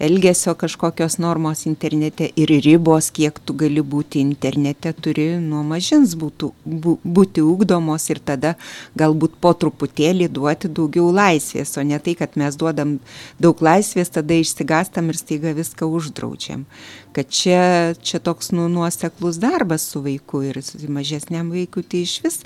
elgesio 0.00 0.54
kažkokios 0.54 1.18
normos 1.18 1.66
internete 1.66 2.30
ir 2.36 2.48
ribos, 2.64 3.10
kiek 3.12 3.36
tu 3.44 3.52
gali 3.60 3.82
būti 3.84 4.22
internete, 4.24 4.94
turi 4.96 5.26
nuo 5.44 5.60
mažins 5.66 6.14
būtų, 6.16 6.48
bū, 6.64 6.96
būti 7.04 7.44
ugdomos 7.44 8.08
ir 8.08 8.22
tada 8.24 8.54
galbūt 8.96 9.36
po 9.44 9.52
truputėlį 9.52 10.30
duoti 10.32 10.72
daugiau 10.72 11.10
laisvės, 11.12 11.76
o 11.76 11.84
ne 11.84 12.00
tai, 12.00 12.16
kad 12.16 12.38
mes 12.40 12.56
duodam 12.56 12.96
daug 13.38 13.60
laisvės, 13.60 14.12
tada 14.16 14.40
išsigastam 14.40 15.12
ir 15.12 15.20
staiga 15.20 15.52
viską 15.56 15.88
uždraudžiam. 16.00 16.64
Kad 17.12 17.28
čia, 17.28 17.60
čia 18.00 18.22
toks 18.22 18.52
nu, 18.54 18.68
nuoseklus 18.72 19.36
darbas 19.42 19.84
su 19.90 20.00
vaiku 20.00 20.44
ir 20.46 20.62
mažesniam 20.88 21.50
vaikui 21.52 21.82
tai 21.82 22.04
iš 22.06 22.14
vis 22.24 22.36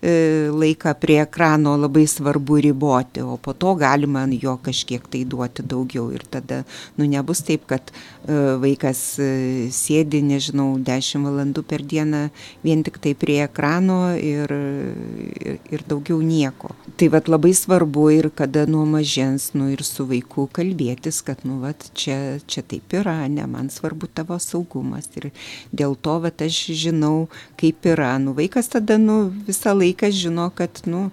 e, 0.00 0.48
laiką 0.54 0.94
prie 1.02 1.18
ekrano 1.24 1.74
labai 1.76 2.06
svarbu 2.08 2.60
riboti, 2.68 3.24
o 3.26 3.36
po 3.36 3.52
to 3.52 3.74
galima 3.74 4.22
jo 4.30 4.54
kažkiek 4.62 5.04
tai 5.10 5.24
duoti 5.26 5.66
daugiau 5.66 6.12
ir 6.14 6.22
tada 6.30 6.62
nu 6.96 7.06
nebus 7.10 7.42
taip, 7.46 7.66
kad 7.70 7.90
e, 7.90 8.34
vaikas 8.62 9.00
e, 9.22 9.28
sėdi, 9.74 10.22
nežinau, 10.24 10.74
10 10.78 11.26
valandų 11.26 11.64
per 11.66 11.82
dieną 11.82 12.28
vien 12.64 12.84
tik 12.86 13.00
tai 13.02 13.14
prie 13.18 13.40
ekrano 13.44 14.14
ir, 14.14 14.52
ir, 14.54 15.58
ir 15.74 15.84
daugiau 15.90 16.20
nieko. 16.22 16.74
Tai 17.00 17.10
vad 17.10 17.28
labai 17.30 17.54
svarbu 17.56 18.06
ir 18.14 18.30
kada 18.36 18.66
nuo 18.70 18.84
mažens, 18.86 19.50
nu 19.58 19.70
ir 19.72 19.82
su 19.86 20.06
vaiku 20.06 20.46
kalbėtis, 20.54 21.22
kad, 21.26 21.42
nu, 21.48 21.58
vad 21.64 21.88
čia, 21.98 22.38
čia 22.46 22.62
taip 22.62 22.94
yra, 22.94 23.16
ne, 23.28 23.46
man 23.50 23.70
svarbu 23.72 24.10
tavo 24.14 24.38
saugumas. 24.42 25.10
Ir 25.18 25.30
dėl 25.74 25.96
to, 25.98 26.18
vad 26.22 26.44
aš 26.44 26.60
žinau, 26.84 27.26
kaip 27.60 27.86
yra. 27.90 28.14
Nu, 28.22 28.36
vaikas 28.38 28.70
tada, 28.72 28.98
nu, 29.00 29.26
visą 29.48 29.74
laiką 29.74 30.12
žino, 30.14 30.50
kad, 30.54 30.84
nu, 30.86 31.08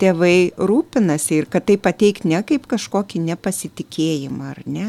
tėvai 0.00 0.52
rūpinasi 0.56 1.40
ir 1.40 1.48
kad 1.52 1.66
tai 1.68 1.78
pateik 1.80 2.22
ne 2.28 2.42
kaip 2.46 2.68
kažkokį 2.70 3.22
nepasitikėjimą 3.30 4.52
ar 4.52 4.62
ne, 4.66 4.86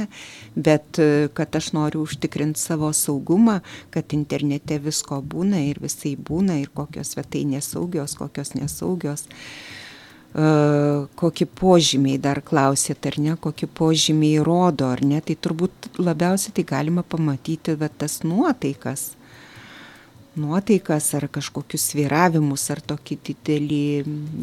bet 0.56 1.02
e, 1.02 1.28
kad 1.38 1.56
aš 1.60 1.72
noriu 1.78 2.04
užtikrinti 2.06 2.62
savo 2.62 2.92
saugumą, 2.96 3.60
kad 3.94 4.16
internete 4.18 4.80
visko 4.84 5.22
būna 5.22 5.64
ir 5.70 5.82
visai 5.84 6.16
būna 6.18 6.62
ir 6.62 6.72
kokios 6.74 7.16
svetainės 7.16 7.74
saugios, 7.74 8.18
kokios 8.20 8.56
nesaugios. 8.58 9.28
Uh, 9.28 9.88
kokie 11.18 11.48
požymiai 11.48 12.20
dar 12.22 12.42
klausėt, 12.46 13.06
ar 13.10 13.16
ne, 13.18 13.36
kokie 13.42 13.68
požymiai 13.68 14.44
rodo, 14.44 14.92
ar 14.92 15.02
ne, 15.02 15.22
tai 15.22 15.34
turbūt 15.36 15.98
labiausiai 15.98 16.54
tai 16.54 16.66
galima 16.68 17.02
pamatyti 17.02 17.74
va, 17.80 17.90
tas 17.90 18.22
nuotaikas, 18.24 19.16
nuotaikas 20.39 21.12
ar 21.17 21.27
kažkokius 21.34 21.91
sviravimus, 21.91 22.67
ar 22.74 22.82
tokį 22.94 23.17
didelį, 23.29 23.88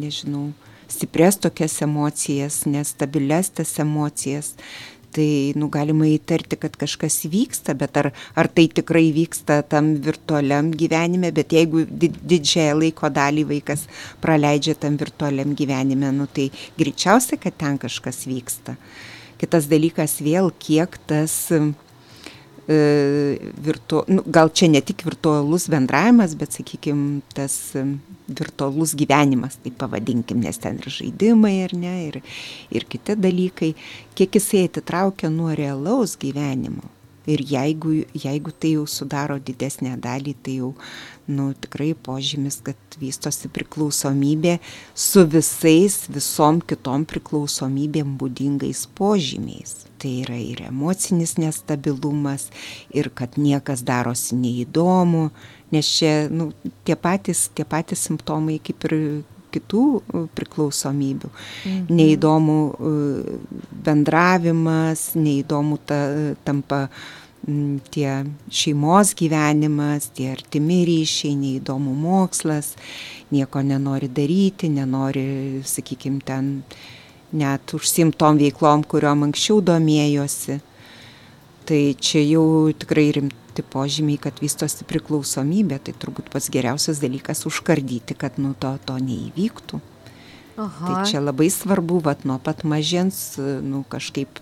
nežinau, 0.01 0.49
stipres 0.91 1.39
tokias 1.41 1.79
emocijas, 1.81 2.63
nestabilias 2.69 3.49
tas 3.49 3.71
emocijas. 3.79 4.53
Tai 5.15 5.55
nu, 5.55 5.69
galima 5.71 6.09
įtarti, 6.11 6.57
kad 6.59 6.73
kažkas 6.75 7.21
vyksta, 7.31 7.71
bet 7.79 7.95
ar, 8.01 8.09
ar 8.35 8.49
tai 8.51 8.65
tikrai 8.67 9.13
vyksta 9.15 9.61
tam 9.63 9.93
virtualiam 10.03 10.73
gyvenime, 10.75 11.29
bet 11.31 11.55
jeigu 11.55 11.85
didžiąją 11.87 12.73
laiko 12.81 13.07
dalį 13.15 13.45
vaikas 13.53 13.85
praleidžia 14.19 14.75
tam 14.75 14.97
virtualiam 14.99 15.55
gyvenime, 15.55 16.11
nu, 16.11 16.27
tai 16.27 16.49
greičiausiai, 16.75 17.39
kad 17.39 17.55
ten 17.55 17.79
kažkas 17.79 18.25
vyksta. 18.27 18.75
Kitas 19.39 19.69
dalykas 19.71 20.19
vėl, 20.23 20.51
kiek 20.59 20.99
tas 21.07 21.37
virtu, 22.67 24.01
nu, 24.09 24.23
gal 24.25 24.49
čia 24.49 24.69
ne 24.71 24.81
tik 24.81 25.03
virtualus 25.05 25.67
bendravimas, 25.69 26.33
bet, 26.39 26.55
sakykime, 26.57 27.21
tas 27.37 27.75
e, 27.77 27.83
virtualus 28.25 28.95
gyvenimas, 28.97 29.59
tai 29.61 29.73
pavadinkim, 29.77 30.41
nes 30.41 30.57
ten 30.61 30.79
ir 30.81 30.89
žaidimai, 30.89 31.53
ir 31.67 31.75
ne, 31.77 31.95
ir, 32.07 32.19
ir 32.73 32.87
kiti 32.89 33.17
dalykai, 33.19 33.75
kiek 34.17 34.39
jisai 34.39 34.65
atitraukia 34.69 35.29
nuo 35.29 35.53
realaus 35.53 36.17
gyvenimo. 36.17 36.89
Ir 37.29 37.41
jeigu, 37.41 38.03
jeigu 38.13 38.51
tai 38.53 38.75
jau 38.75 38.85
sudaro 38.89 39.39
didesnę 39.41 39.95
dalį, 40.01 40.35
tai 40.45 40.59
jau 40.59 40.75
nu, 41.27 41.49
tikrai 41.57 41.93
požymis, 41.97 42.59
kad 42.65 42.97
vystosi 43.01 43.49
priklausomybė 43.53 44.57
su 44.93 45.25
visais, 45.29 46.03
visom 46.11 46.61
kitom 46.61 47.05
priklausomybėm 47.09 48.15
būdingais 48.19 48.85
požymiais. 48.97 49.85
Tai 50.01 50.11
yra 50.21 50.37
ir 50.37 50.65
emocinis 50.67 51.35
nestabilumas, 51.41 52.49
ir 52.93 53.09
kad 53.15 53.39
niekas 53.41 53.83
darosi 53.87 54.37
neįdomu, 54.37 55.29
nes 55.73 55.89
čia 55.97 56.27
nu, 56.29 56.51
tie, 56.85 56.97
patys, 56.99 57.47
tie 57.57 57.65
patys 57.67 58.05
simptomai 58.05 58.59
kaip 58.63 58.85
ir 58.89 58.97
kitų 59.55 59.83
priklausomybių. 60.35 61.29
Mhm. 61.31 61.99
Neįdomu 61.99 62.57
bendravimas, 63.85 65.13
neįdomu 65.15 65.79
ta, 65.87 65.99
tampa 66.47 66.85
tie 67.93 68.25
šeimos 68.49 69.13
gyvenimas, 69.17 70.09
tie 70.17 70.31
artimi 70.33 70.81
ryšiai, 70.87 71.35
neįdomu 71.37 71.93
mokslas, 71.93 72.73
nieko 73.33 73.61
nenori 73.61 74.09
daryti, 74.09 74.69
nenori, 74.73 75.61
sakykime, 75.65 76.21
ten 76.25 76.51
net 77.35 77.73
užsimtom 77.77 78.39
veiklom, 78.41 78.85
kuriuom 78.87 79.27
anksčiau 79.29 79.61
domėjosi. 79.65 80.59
Tai 81.65 81.81
čia 81.97 82.21
jau 82.21 82.69
tikrai 82.77 83.07
rimti 83.15 83.65
požymiai, 83.73 84.21
kad 84.21 84.37
vystosi 84.41 84.85
priklausomybė, 84.85 85.79
tai 85.81 85.95
turbūt 85.97 86.29
pats 86.33 86.51
geriausias 86.53 87.01
dalykas 87.01 87.45
užkardyti, 87.49 88.17
kad 88.17 88.37
nu 88.41 88.53
to, 88.57 88.75
to 88.85 88.97
neįvyktų. 89.01 89.81
Aha. 90.55 90.87
Tai 90.87 90.99
čia 91.09 91.19
labai 91.19 91.49
svarbu, 91.51 91.99
vat 92.05 92.23
nuo 92.23 92.37
pat 92.39 92.63
mažens, 92.63 93.35
nu 93.37 93.83
kažkaip 93.89 94.39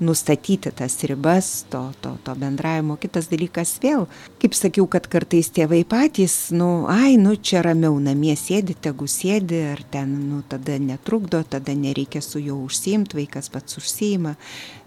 nustatyti 0.00 0.70
tas 0.74 0.96
ribas 1.04 1.64
to, 1.70 1.92
to, 2.00 2.16
to 2.24 2.34
bendravimo. 2.38 2.96
Kitas 3.00 3.28
dalykas 3.30 3.76
vėl, 3.82 4.06
kaip 4.42 4.56
sakiau, 4.56 4.86
kad 4.90 5.06
kartais 5.10 5.50
tėvai 5.54 5.82
patys, 5.88 6.34
nu, 6.54 6.86
ai, 6.90 7.14
nu, 7.20 7.36
čia 7.36 7.62
ramiau 7.66 7.96
namie 8.02 8.34
sėdi, 8.38 8.74
tegu 8.74 9.08
sėdi, 9.10 9.60
ar 9.74 9.84
ten, 9.94 10.14
nu, 10.30 10.42
tada 10.48 10.78
netrukdo, 10.82 11.44
tada 11.46 11.76
nereikia 11.78 12.22
su 12.24 12.42
juo 12.42 12.60
užsiimti, 12.66 13.18
vaikas 13.22 13.50
pats 13.54 13.78
užsiima, 13.80 14.34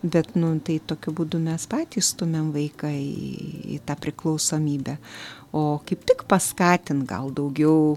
bet, 0.03 0.35
nu, 0.35 0.53
tai 0.59 0.79
tokiu 0.83 1.15
būdu 1.17 1.41
mes 1.43 1.67
patys 1.71 2.13
stumėm 2.13 2.51
vaiką 2.55 2.91
į, 2.91 3.11
į 3.77 3.81
tą 3.87 3.97
priklausomybę. 4.01 4.97
O 5.55 5.79
kaip 5.87 6.03
tik 6.07 6.25
paskatint 6.27 7.07
gal 7.07 7.31
daugiau 7.33 7.95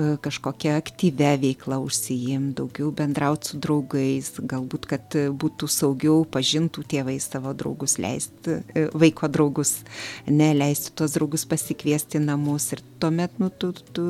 E, 0.00 0.16
kažkokią 0.22 0.70
aktyvę 0.80 1.32
veiklą 1.42 1.76
užsijim, 1.84 2.52
daugiau 2.56 2.92
bendrauti 2.94 3.50
su 3.50 3.58
draugais, 3.64 4.28
galbūt, 4.52 4.86
kad 4.88 5.16
būtų 5.42 5.68
saugiau 5.68 6.22
pažintų 6.36 6.84
tėvai 6.92 7.18
savo 7.20 7.52
draugus, 7.58 7.98
leisti 8.00 8.60
e, 8.60 8.86
vaiko 9.02 9.28
draugus, 9.28 9.74
neleisti 10.30 10.94
tos 10.96 11.16
draugus 11.18 11.44
pasikviesti 11.50 12.22
namus 12.22 12.70
ir 12.76 12.84
tuomet, 13.02 13.34
nu, 13.42 13.50
tu, 13.50 13.74
tu 13.92 14.06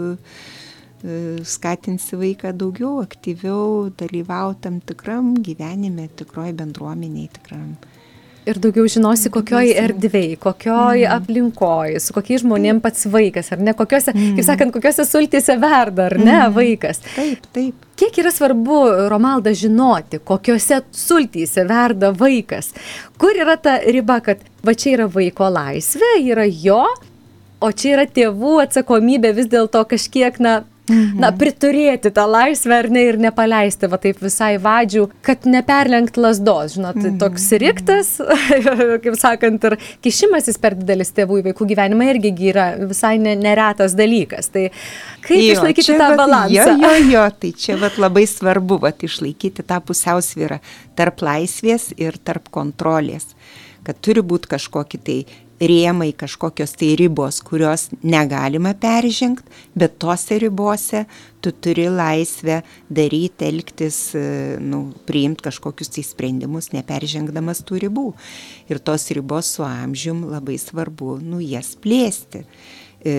skatinsi 1.48 2.18
vaiką 2.20 2.52
daugiau, 2.60 2.98
aktyviau 3.00 3.88
dalyvauti 4.02 4.66
tam 4.66 4.82
tikram 4.84 5.32
gyvenime, 5.40 6.10
tikroji 6.12 6.52
bendruomeniai, 6.60 7.30
tikram 7.38 7.70
Ir 8.48 8.56
daugiau 8.56 8.88
žinosi, 8.88 9.28
kokioj 9.32 9.74
erdvėj, 9.82 10.30
kokioj 10.40 11.02
mm. 11.02 11.10
aplinkoj, 11.12 11.98
su 12.00 12.14
kokiais 12.16 12.40
žmonėm 12.40 12.78
pats 12.80 13.04
vaikas, 13.12 13.50
ar 13.52 13.60
ne, 13.60 13.74
kokiuose, 13.76 14.14
mm. 14.14 14.38
kaip 14.38 14.46
sakant, 14.46 14.72
kokiuose 14.72 15.04
sultyse 15.04 15.56
verda, 15.60 16.06
ar 16.08 16.16
ne, 16.16 16.38
mm. 16.38 16.54
vaikas. 16.56 17.02
Taip, 17.12 17.44
taip. 17.52 17.84
Kiek 18.00 18.16
yra 18.22 18.32
svarbu, 18.32 18.78
Romalda, 19.12 19.52
žinoti, 19.52 20.22
kokiuose 20.24 20.80
sultyse 20.96 21.66
verda 21.68 22.14
vaikas? 22.16 22.72
Kur 23.20 23.36
yra 23.36 23.58
ta 23.60 23.76
riba, 23.84 24.22
kad 24.24 24.40
va 24.64 24.72
čia 24.72 24.96
yra 24.96 25.10
vaiko 25.12 25.52
laisvė, 25.52 26.14
yra 26.32 26.48
jo, 26.48 26.80
o 27.60 27.72
čia 27.76 27.98
yra 27.98 28.08
tėvų 28.08 28.56
atsakomybė 28.64 29.34
vis 29.36 29.52
dėlto 29.52 29.84
kažkiek, 29.92 30.40
na, 30.40 30.62
Mhm. 30.90 31.20
Na, 31.22 31.30
priturėti 31.36 32.10
tą 32.14 32.26
laisvę 32.30 32.76
ar 32.82 32.88
ne 32.92 33.04
ir 33.06 33.18
nepaleisti, 33.20 33.88
va 33.90 33.98
taip 34.02 34.18
visai 34.22 34.56
vadžių, 34.62 35.06
kad 35.26 35.46
neperlenkt 35.48 36.18
lasdos, 36.20 36.74
žinot, 36.76 36.98
mhm. 36.98 37.18
toks 37.22 37.46
riktas, 37.62 38.16
kaip 39.04 39.18
sakant, 39.20 39.64
ir 39.70 39.78
kišimasis 40.04 40.58
per 40.62 40.76
didelis 40.78 41.14
tėvų 41.16 41.40
į 41.40 41.46
vaikų 41.50 41.68
gyvenimą 41.72 42.10
irgi 42.14 42.34
yra 42.50 42.66
visai 42.80 43.16
neretas 43.20 43.94
dalykas. 43.98 44.50
Tai 44.50 44.66
kaip 45.26 45.38
jo, 45.38 45.54
išlaikyti 45.54 45.94
tą 45.94 46.10
vat, 46.10 46.18
balansą? 46.24 46.74
Jo, 46.74 46.76
jo, 46.82 46.92
jo, 47.14 47.24
tai 47.44 47.54
čia 47.64 47.78
vat, 47.80 48.00
labai 48.02 48.26
svarbu 48.30 48.80
vat, 48.82 49.06
išlaikyti 49.06 49.66
tą 49.66 49.80
pusiausvyrą 49.84 50.60
tarp 50.98 51.22
laisvės 51.24 51.92
ir 52.00 52.18
tarp 52.24 52.50
kontrolės 52.52 53.30
kad 53.86 54.00
turi 54.04 54.22
būti 54.24 54.50
kažkokie 54.50 55.00
tai 55.04 55.18
rėmai, 55.60 56.10
kažkokios 56.16 56.72
tai 56.80 56.94
ribos, 56.98 57.40
kurios 57.44 57.88
negalima 58.02 58.72
peržengti, 58.80 59.44
bet 59.76 59.98
tose 60.00 60.38
ribose 60.40 61.04
tu 61.44 61.52
turi 61.52 61.86
laisvę 61.92 62.60
daryti, 62.88 63.48
elgtis, 63.48 63.98
e, 64.16 64.56
nu, 64.60 64.90
priimti 65.08 65.44
kažkokius 65.48 65.92
tai 65.94 66.04
sprendimus, 66.06 66.72
neperžengdamas 66.72 67.64
tų 67.68 67.84
ribų. 67.86 68.06
Ir 68.72 68.80
tos 68.84 69.08
ribos 69.16 69.54
su 69.56 69.64
amžium 69.66 70.26
labai 70.32 70.58
svarbu, 70.60 71.18
nu, 71.24 71.40
jas 71.44 71.74
plėsti. 71.80 72.44
E, 73.00 73.12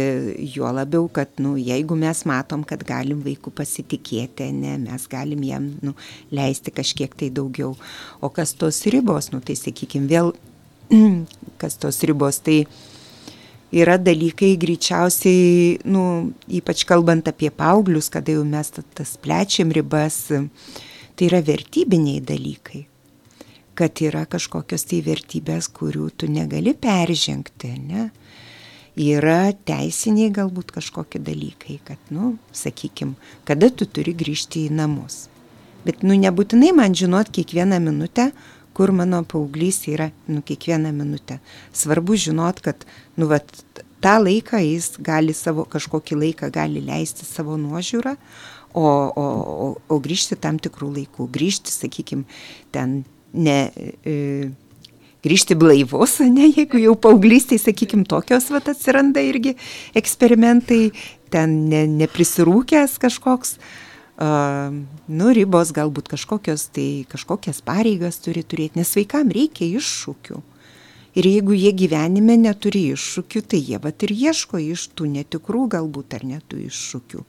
juo 0.53 0.69
labiau, 0.69 1.07
kad, 1.09 1.33
nu, 1.41 1.55
jeigu 1.57 1.97
mes 1.97 2.21
matom, 2.29 2.61
kad 2.65 2.83
galim 2.85 3.23
vaikų 3.25 3.53
pasitikėti, 3.57 4.51
ne, 4.53 4.75
mes 4.81 5.07
galim 5.09 5.41
jam, 5.45 5.71
nu, 5.81 5.95
leisti 6.33 6.73
kažkiek 6.73 7.17
tai 7.17 7.31
daugiau. 7.33 7.73
O 8.21 8.29
kas 8.29 8.53
tos 8.53 8.83
ribos, 8.93 9.31
nu, 9.33 9.41
tai 9.41 9.57
sakykime, 9.57 10.09
vėl 10.09 10.33
kas 11.61 11.77
tos 11.81 12.01
ribos. 12.07 12.41
Tai 12.43 12.59
yra 13.71 13.97
dalykai 13.97 14.55
greičiausiai, 14.59 15.79
nu, 15.87 16.03
ypač 16.51 16.83
kalbant 16.87 17.27
apie 17.31 17.51
paauglius, 17.55 18.11
kada 18.11 18.35
jau 18.35 18.45
mes 18.47 18.71
tas 18.75 19.17
plečiam 19.21 19.71
ribas, 19.71 20.27
tai 21.15 21.29
yra 21.29 21.41
vertybiniai 21.45 22.23
dalykai. 22.23 22.85
Kad 23.77 24.03
yra 24.03 24.25
kažkokios 24.29 24.83
tai 24.89 24.99
vertybės, 25.05 25.71
kurių 25.71 26.09
tu 26.19 26.27
negali 26.27 26.75
peržengti, 26.75 27.71
ne? 27.79 28.09
Yra 28.99 29.53
teisiniai 29.55 30.33
galbūt 30.35 30.73
kažkokie 30.75 31.21
dalykai, 31.23 31.77
kad, 31.87 31.99
nu, 32.11 32.35
sakykim, 32.51 33.15
kada 33.47 33.69
tu 33.71 33.87
turi 33.87 34.11
grįžti 34.11 34.65
į 34.67 34.73
namus. 34.81 35.29
Bet, 35.85 36.03
nu, 36.03 36.17
nebūtinai 36.19 36.73
man 36.75 36.93
žinot 36.93 37.31
kiekvieną 37.33 37.79
minutę, 37.81 38.27
kur 38.77 38.93
mano 38.95 39.21
paauglys 39.27 39.83
yra, 39.91 40.09
nu, 40.31 40.41
kiekvieną 40.45 40.93
minutę. 40.95 41.39
Svarbu 41.75 42.15
žinot, 42.15 42.61
kad, 42.63 42.85
nu, 43.19 43.27
vat, 43.31 43.51
tą 44.01 44.17
laiką 44.23 44.61
jis 44.63 44.95
gali 45.03 45.35
savo, 45.37 45.65
kažkokį 45.69 46.17
laiką 46.23 46.51
gali 46.53 46.81
leisti 46.83 47.27
savo 47.27 47.57
nuožiūrą, 47.59 48.15
o, 48.73 48.87
o, 48.87 49.27
o, 49.67 49.69
o 49.91 49.99
grįžti 50.01 50.39
tam 50.39 50.59
tikrų 50.61 50.93
laikų. 50.97 51.29
Grįžti, 51.31 51.73
sakykime, 51.75 52.27
ten 52.71 53.01
ne... 53.33 53.61
E, 54.05 54.17
grįžti 55.21 55.53
blaivus, 55.53 56.15
ne, 56.25 56.47
jeigu 56.49 56.79
jau 56.81 56.95
paauglystai, 56.97 57.59
sakykime, 57.61 58.07
tokios 58.09 58.47
vat 58.49 58.71
atsiranda 58.71 59.21
irgi 59.21 59.53
eksperimentai, 59.97 60.87
ten 61.29 61.53
ne, 61.69 61.83
neprisirūkęs 62.01 62.97
kažkoks, 63.03 63.59
nu, 64.21 65.31
ribos 65.33 65.71
galbūt 65.73 66.11
kažkokios, 66.11 66.67
tai 66.75 67.05
kažkokias 67.09 67.63
pareigas 67.65 68.19
turi 68.21 68.43
turėti, 68.43 68.77
nes 68.77 68.93
vaikam 68.97 69.31
reikia 69.33 69.65
iššūkių. 69.79 70.41
Ir 71.17 71.27
jeigu 71.27 71.55
jie 71.57 71.71
gyvenime 71.75 72.37
neturi 72.39 72.85
iššūkių, 72.93 73.41
tai 73.43 73.59
jie 73.59 73.79
vat 73.83 74.03
ir 74.05 74.13
ieško 74.13 74.61
iš 74.61 74.91
tų 74.95 75.09
netikrų 75.17 75.65
galbūt 75.73 76.15
ar 76.15 76.27
netų 76.27 76.61
iššūkių. 76.69 77.25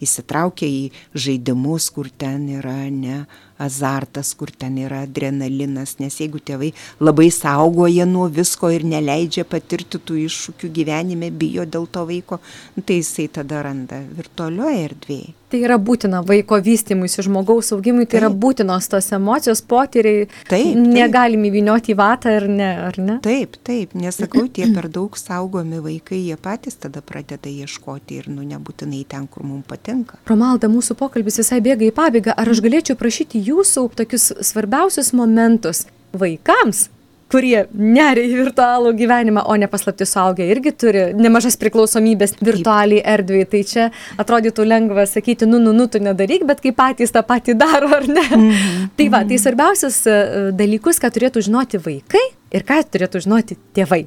Įsitraukia 0.00 0.64
į 0.64 0.84
žaidimus, 1.12 1.90
kur 1.92 2.08
ten 2.08 2.46
yra 2.48 2.86
ne 2.88 3.26
azartas, 3.60 4.32
kur 4.38 4.50
ten 4.50 4.78
yra 4.80 5.02
adrenalinas, 5.06 5.96
nes 6.00 6.20
jeigu 6.22 6.40
tėvai 6.40 6.72
labai 7.00 7.28
saugoja 7.34 8.06
nuo 8.08 8.28
visko 8.32 8.72
ir 8.74 8.86
neleidžia 8.88 9.46
patirti 9.48 10.00
tų 10.00 10.22
iššūkių 10.26 10.72
gyvenime, 10.80 11.30
bijo 11.30 11.66
dėl 11.66 11.88
to 11.92 12.06
vaiko, 12.08 12.40
nu, 12.76 12.86
tai 12.86 13.00
jisai 13.02 13.28
tada 13.40 13.64
randa 13.66 14.00
virtualioje 14.16 14.88
erdvėje. 14.88 15.36
Tai 15.50 15.58
yra 15.66 15.80
būtina 15.82 16.20
vaiko 16.22 16.60
vystimuisi, 16.62 17.24
žmogaus 17.26 17.72
augimui, 17.74 18.04
tai 18.04 18.12
taip. 18.12 18.20
yra 18.20 18.28
būtinos 18.42 18.86
tos 18.86 19.08
emocijos, 19.16 19.64
potyriai. 19.66 20.28
Taip. 20.46 20.76
Negalim 20.78 21.42
įvinioti 21.48 21.90
į 21.90 21.96
vatą 21.98 22.36
ar 22.38 22.46
ne, 22.46 22.68
ar 22.86 22.98
ne? 23.02 23.16
Taip, 23.24 23.56
taip, 23.66 23.96
nesakau, 23.98 24.44
tie 24.46 24.68
per 24.70 24.86
daug 24.94 25.18
saugomi 25.18 25.80
vaikai, 25.82 26.20
jie 26.28 26.36
patys 26.38 26.78
tada 26.78 27.02
pradeda 27.02 27.50
ieškoti 27.50 28.20
ir 28.20 28.28
nu 28.30 28.46
nebūtinai 28.46 29.02
ten, 29.10 29.26
kur 29.26 29.42
mums 29.42 29.66
patinka. 29.66 30.20
Romalda, 30.30 30.70
mūsų 30.70 30.94
pokalbis 31.00 31.40
visai 31.42 31.58
bėga 31.64 31.88
į 31.88 31.90
pabaigą. 31.98 32.36
Ar 32.38 32.52
aš 32.54 32.62
galėčiau 32.62 32.94
prašyti 33.00 33.42
jūsų 33.50 33.90
tokius 33.98 34.30
svarbiausius 34.50 35.12
momentus 35.16 35.86
vaikams 36.16 36.88
kurie 37.30 37.64
neria 37.72 38.24
į 38.26 38.38
virtualų 38.40 38.92
gyvenimą, 38.98 39.44
o 39.46 39.56
ne 39.58 39.68
paslapti 39.70 40.06
suaugę 40.08 40.46
irgi 40.50 40.72
turi 40.82 41.04
nemažas 41.16 41.56
priklausomybės 41.60 42.36
virtualiai 42.42 43.02
erdvėjai. 43.14 43.48
Tai 43.50 43.60
čia 43.70 43.86
atrodytų 44.20 44.66
lengva 44.66 45.06
sakyti, 45.08 45.48
nu, 45.50 45.60
nu, 45.62 45.74
nu, 45.76 45.86
tu 45.90 46.02
nedaryk, 46.02 46.44
bet 46.48 46.62
kai 46.64 46.74
patys 46.76 47.14
tą 47.14 47.22
patį 47.26 47.56
daro, 47.60 47.90
ar 47.96 48.08
ne? 48.08 48.26
Mm 48.26 48.48
-hmm. 48.50 48.88
Tai 48.96 49.08
va, 49.14 49.22
tai 49.28 49.38
svarbiausias 49.38 50.00
e, 50.06 50.16
dalykus, 50.52 51.00
ką 51.02 51.12
turėtų 51.14 51.44
žinoti 51.46 51.78
vaikai 51.78 52.26
ir 52.50 52.66
ką 52.66 52.82
turėtų 52.82 53.22
žinoti 53.26 53.56
tėvai. 53.74 54.06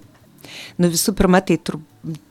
Nu 0.78 0.90
visų 0.92 1.14
pirma, 1.16 1.42
tai 1.42 1.58
tur, 1.58 1.80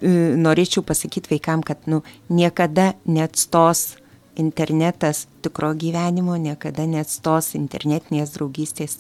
e, 0.03 0.09
norėčiau 0.37 0.83
pasakyti 0.83 1.31
vaikam, 1.31 1.63
kad 1.63 1.79
nu, 1.87 2.03
niekada 2.29 2.93
neatstos 3.07 3.97
internetas 4.37 5.27
tikro 5.45 5.73
gyvenimo 5.79 6.37
niekada 6.41 6.87
neatstos 6.89 7.53
internetinės 7.59 8.37
draugystės 8.37 8.99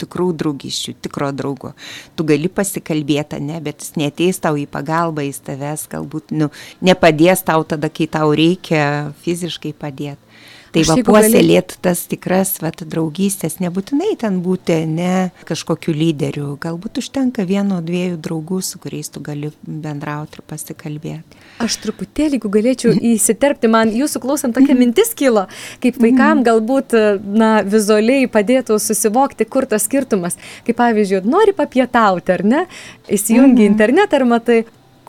tikrų 0.00 0.30
draugiščių, 0.40 0.94
tikro 1.04 1.30
draugo. 1.36 1.74
Tu 2.16 2.24
gali 2.28 2.48
pasikalbėti, 2.52 3.40
ne, 3.44 3.60
bet 3.64 3.84
jis 3.84 3.96
neteis 4.00 4.40
tau 4.42 4.56
į 4.56 4.66
pagalbą, 4.70 5.26
jis 5.26 5.42
tavęs 5.44 5.86
galbūt 5.92 6.32
nu, 6.36 6.50
nepadės 6.80 7.44
tau 7.46 7.66
tada, 7.68 7.92
kai 7.92 8.08
tau 8.08 8.32
reikia 8.36 9.12
fiziškai 9.24 9.74
padėti. 9.76 10.29
Tai 10.70 10.84
va 10.86 10.96
puoselėt 11.02 11.74
tas 11.82 12.04
tikras 12.10 12.52
vat, 12.62 12.84
draugystės, 12.86 13.58
nebūtinai 13.62 14.12
ten 14.20 14.38
būti 14.44 14.76
ne 14.86 15.30
kažkokiu 15.48 15.94
lyderiu, 15.96 16.52
galbūt 16.62 17.00
užtenka 17.02 17.42
vieno, 17.48 17.80
dviejų 17.82 18.20
draugų, 18.22 18.60
su 18.62 18.78
kuriais 18.82 19.10
tu 19.10 19.22
gali 19.24 19.50
bendrauti 19.66 20.38
ir 20.38 20.44
pasikalbėti. 20.50 21.40
Aš 21.64 21.80
truputėlį, 21.82 22.38
jeigu 22.38 22.52
galėčiau 22.54 22.94
įsiterpti, 23.14 23.70
man 23.72 23.90
jūsų 23.96 24.22
klausant 24.22 24.56
tokia 24.56 24.76
mintis 24.78 25.10
kilo, 25.18 25.48
kaip 25.82 25.98
vaikam 26.02 26.44
galbūt 26.46 26.94
na, 27.24 27.52
vizualiai 27.66 28.30
padėtų 28.30 28.78
susivokti, 28.82 29.48
kur 29.50 29.66
tas 29.70 29.88
skirtumas. 29.90 30.38
Kaip 30.66 30.78
pavyzdžiui, 30.78 31.24
nori 31.26 31.56
papietauti 31.56 32.36
ar 32.36 32.46
ne, 32.46 32.66
įsijungi 33.10 33.64
mhm. 33.64 33.72
internetą 33.72 34.20
ir 34.20 34.28
matai, 34.30 34.60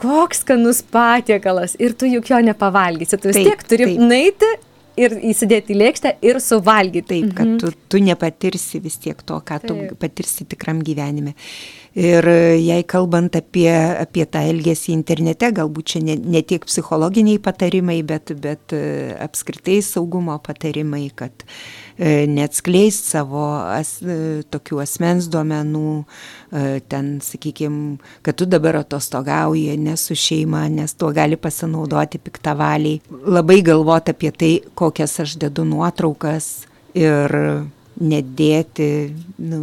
koks 0.01 0.41
skanus 0.41 0.81
patiekalas 0.81 1.77
ir 1.77 1.93
tu 1.93 2.09
juk 2.09 2.33
jo 2.33 2.41
nepavalgysi. 2.41 3.21
Tu 3.21 3.29
vis 3.29 3.43
tiek 3.45 3.63
turi 3.69 3.91
taip. 3.91 4.03
naiti 4.09 4.49
ir 4.99 5.15
įsidėti 5.31 5.75
į 5.75 5.79
lėkštę 5.81 6.15
ir 6.27 6.39
suvalgyti. 6.43 7.07
Taip, 7.11 7.35
kad 7.37 7.47
mhm. 7.47 7.59
tu, 7.61 7.71
tu 7.91 8.01
nepatirsi 8.03 8.81
vis 8.83 8.97
tiek 9.01 9.19
to, 9.23 9.39
ką 9.45 9.59
tu 9.63 9.75
Taip. 9.75 9.95
patirsi 10.01 10.47
tikram 10.51 10.81
gyvenime. 10.85 11.35
Ir 11.99 12.23
jei 12.55 12.85
kalbant 12.87 13.35
apie, 13.35 13.67
apie 13.99 14.23
tą 14.23 14.45
elgesį 14.47 14.93
internete, 14.95 15.49
galbūt 15.51 15.89
čia 15.91 15.99
ne, 16.05 16.15
ne 16.15 16.39
tiek 16.47 16.63
psichologiniai 16.63 17.41
patarimai, 17.43 17.97
bet, 18.07 18.31
bet 18.39 18.71
apskritai 19.19 19.81
saugumo 19.83 20.37
patarimai, 20.39 21.09
kad 21.11 21.43
E, 22.01 22.25
neatskleist 22.25 23.05
savo 23.11 23.43
as, 23.69 23.99
e, 24.01 24.41
tokių 24.49 24.79
asmens 24.81 25.27
duomenų, 25.29 25.89
e, 26.01 26.79
ten, 26.89 27.11
sakykime, 27.21 27.99
kad 28.25 28.39
tu 28.39 28.47
dabar 28.49 28.79
atostogauji 28.79 29.75
ne 29.77 29.93
su 29.99 30.17
šeima, 30.17 30.63
nes 30.73 30.95
tuo 30.97 31.11
gali 31.13 31.37
pasinaudoti 31.37 32.17
piktavaliai. 32.23 33.03
Labai 33.11 33.59
galvoti 33.67 34.15
apie 34.15 34.31
tai, 34.33 34.51
kokias 34.73 35.19
aš 35.21 35.35
dedu 35.43 35.67
nuotraukas 35.67 36.49
ir 36.97 37.37
nedėti, 38.01 38.85
nu, 39.37 39.59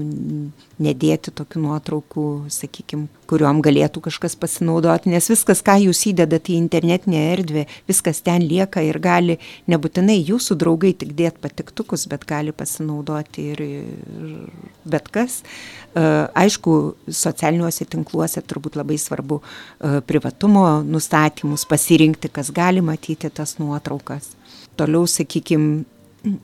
nedėti 0.83 1.33
tokių 1.35 1.63
nuotraukų, 1.65 2.25
sakykime, 2.53 3.09
kuriuom 3.29 3.61
galėtų 3.65 4.03
kažkas 4.07 4.37
pasinaudoti, 4.39 5.11
nes 5.13 5.27
viskas, 5.31 5.61
ką 5.67 5.75
jūs 5.83 6.05
įdedate 6.13 6.55
į 6.55 6.61
internetinę 6.63 7.25
erdvę, 7.33 7.65
viskas 7.91 8.23
ten 8.25 8.45
lieka 8.47 8.83
ir 8.87 9.01
gali 9.03 9.39
nebūtinai 9.71 10.17
jūsų 10.31 10.57
draugai 10.63 10.95
tik 10.99 11.13
dėti 11.19 11.43
patiktukus, 11.45 12.07
bet 12.11 12.25
gali 12.29 12.55
pasinaudoti 12.57 13.49
ir, 13.53 13.65
ir 13.67 14.39
bet 14.89 15.11
kas. 15.15 15.41
E, 15.43 16.07
aišku, 16.39 16.79
socialiniuose 17.11 17.89
tinkluose 17.91 18.45
turbūt 18.47 18.79
labai 18.79 19.01
svarbu 19.03 19.41
e, 19.43 19.99
privatumo 20.07 20.67
nustatymus, 20.87 21.67
pasirinkti, 21.69 22.31
kas 22.33 22.53
gali 22.55 22.85
matyti 22.85 23.33
tas 23.35 23.59
nuotraukas. 23.59 24.31
Toliau, 24.79 25.09
sakykime, 25.11 25.83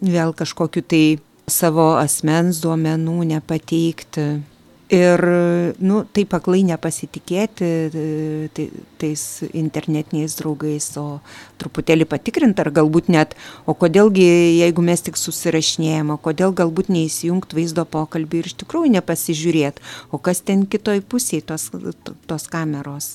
vėl 0.02 0.34
kažkokiu 0.36 0.82
tai 0.82 1.04
savo 1.50 1.94
asmens 2.00 2.60
duomenų 2.64 3.22
nepateikti. 3.34 4.26
Ir, 4.94 5.18
nu, 5.80 6.02
taip 6.12 6.34
aklai 6.36 6.60
nepasitikėti 6.68 7.68
tai, 8.54 8.66
tais 9.00 9.22
internetiniais 9.56 10.36
draugais, 10.36 10.90
o 11.00 11.22
truputėlį 11.58 12.04
patikrinti, 12.10 12.60
ar 12.60 12.68
galbūt 12.76 13.08
net, 13.10 13.32
o 13.64 13.72
kodėlgi, 13.74 14.26
jeigu 14.60 14.84
mes 14.84 15.02
tik 15.06 15.16
susirašinėjom, 15.18 16.12
o 16.14 16.20
kodėl 16.20 16.52
galbūt 16.54 16.92
neįsijungt 16.92 17.56
vaizdo 17.56 17.86
pokalbį 17.88 18.42
ir 18.42 18.52
iš 18.52 18.58
tikrųjų 18.60 18.92
nepasižiūrėti, 18.98 19.82
o 20.12 20.20
kas 20.20 20.44
ten 20.44 20.68
kitoj 20.68 21.00
pusėje 21.08 21.48
tos, 21.48 21.70
tos 22.28 22.46
kameros. 22.52 23.14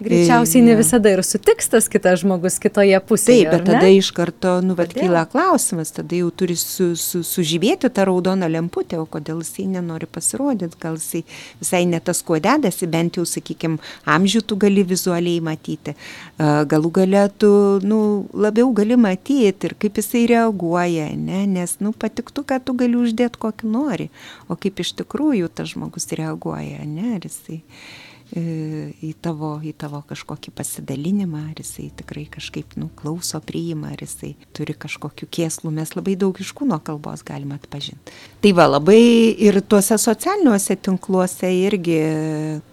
Greičiausiai 0.00 0.62
ne 0.64 0.74
visada 0.78 1.10
ir 1.12 1.20
sutiks 1.26 1.68
tas 1.68 1.88
kitas 1.92 2.22
žmogus 2.22 2.56
kitoje 2.62 2.96
pusėje. 3.04 3.44
Taip, 3.44 3.52
bet 3.52 3.66
tada 3.68 3.90
iš 3.92 4.08
karto, 4.16 4.54
nu, 4.64 4.72
bet 4.78 4.94
kyla 4.96 5.26
klausimas, 5.28 5.92
tada 5.92 6.16
jau 6.16 6.30
turi 6.32 6.56
su, 6.56 6.94
su, 6.96 7.20
sužibėti 7.26 7.90
tą 7.92 8.06
raudoną 8.08 8.48
lemputę, 8.48 8.96
o 8.96 9.04
kodėl 9.04 9.42
jisai 9.44 9.66
nenori 9.74 10.08
pasirodyti, 10.08 10.80
gal 10.80 10.96
jisai 10.96 11.22
visai 11.60 11.82
ne 11.90 12.00
tas, 12.00 12.22
kuo 12.24 12.40
dedasi, 12.40 12.88
bent 12.88 13.20
jau, 13.20 13.26
sakykime, 13.28 13.76
amžių 14.08 14.44
tu 14.48 14.56
gali 14.64 14.86
vizualiai 14.88 15.44
matyti. 15.44 15.96
Galų 16.40 16.94
gale 17.02 17.26
tu, 17.36 17.52
nu, 17.84 18.02
labiau 18.32 18.72
gali 18.76 18.96
matyti 18.96 19.68
ir 19.68 19.76
kaip 19.80 20.00
jisai 20.00 20.24
reaguoja, 20.32 21.10
ne? 21.12 21.44
nes, 21.58 21.76
nu, 21.84 21.92
patiktų, 21.92 22.48
kad 22.48 22.64
tu 22.64 22.76
gali 22.78 22.96
uždėti 23.04 23.40
kokį 23.40 23.74
nori, 23.76 24.08
o 24.48 24.56
kaip 24.56 24.80
iš 24.80 24.96
tikrųjų 25.02 25.52
tas 25.52 25.74
žmogus 25.74 26.08
reaguoja, 26.16 26.86
ne? 26.88 27.18
Ar 27.18 27.26
jisai 27.28 27.60
į 28.36 29.10
tavo, 29.22 29.56
į 29.64 29.72
tavo 29.80 30.02
kažkokį 30.06 30.52
pasidalinimą, 30.54 31.42
ar 31.50 31.62
jisai 31.62 31.88
tikrai 31.98 32.26
kažkaip 32.30 32.76
nu, 32.78 32.90
klauso, 32.98 33.40
priima, 33.42 33.90
ar 33.94 34.04
jisai 34.04 34.34
turi 34.56 34.76
kažkokių 34.78 35.26
kėslų, 35.26 35.72
mes 35.74 35.94
labai 35.96 36.14
daug 36.20 36.38
iš 36.38 36.52
kūno 36.56 36.78
kalbos 36.84 37.24
galime 37.26 37.58
atpažinti. 37.58 38.14
Tai 38.44 38.54
va, 38.58 38.68
labai 38.76 39.00
ir 39.34 39.60
tuose 39.66 39.98
socialiniuose 39.98 40.78
tinkluose 40.78 41.50
irgi 41.64 41.98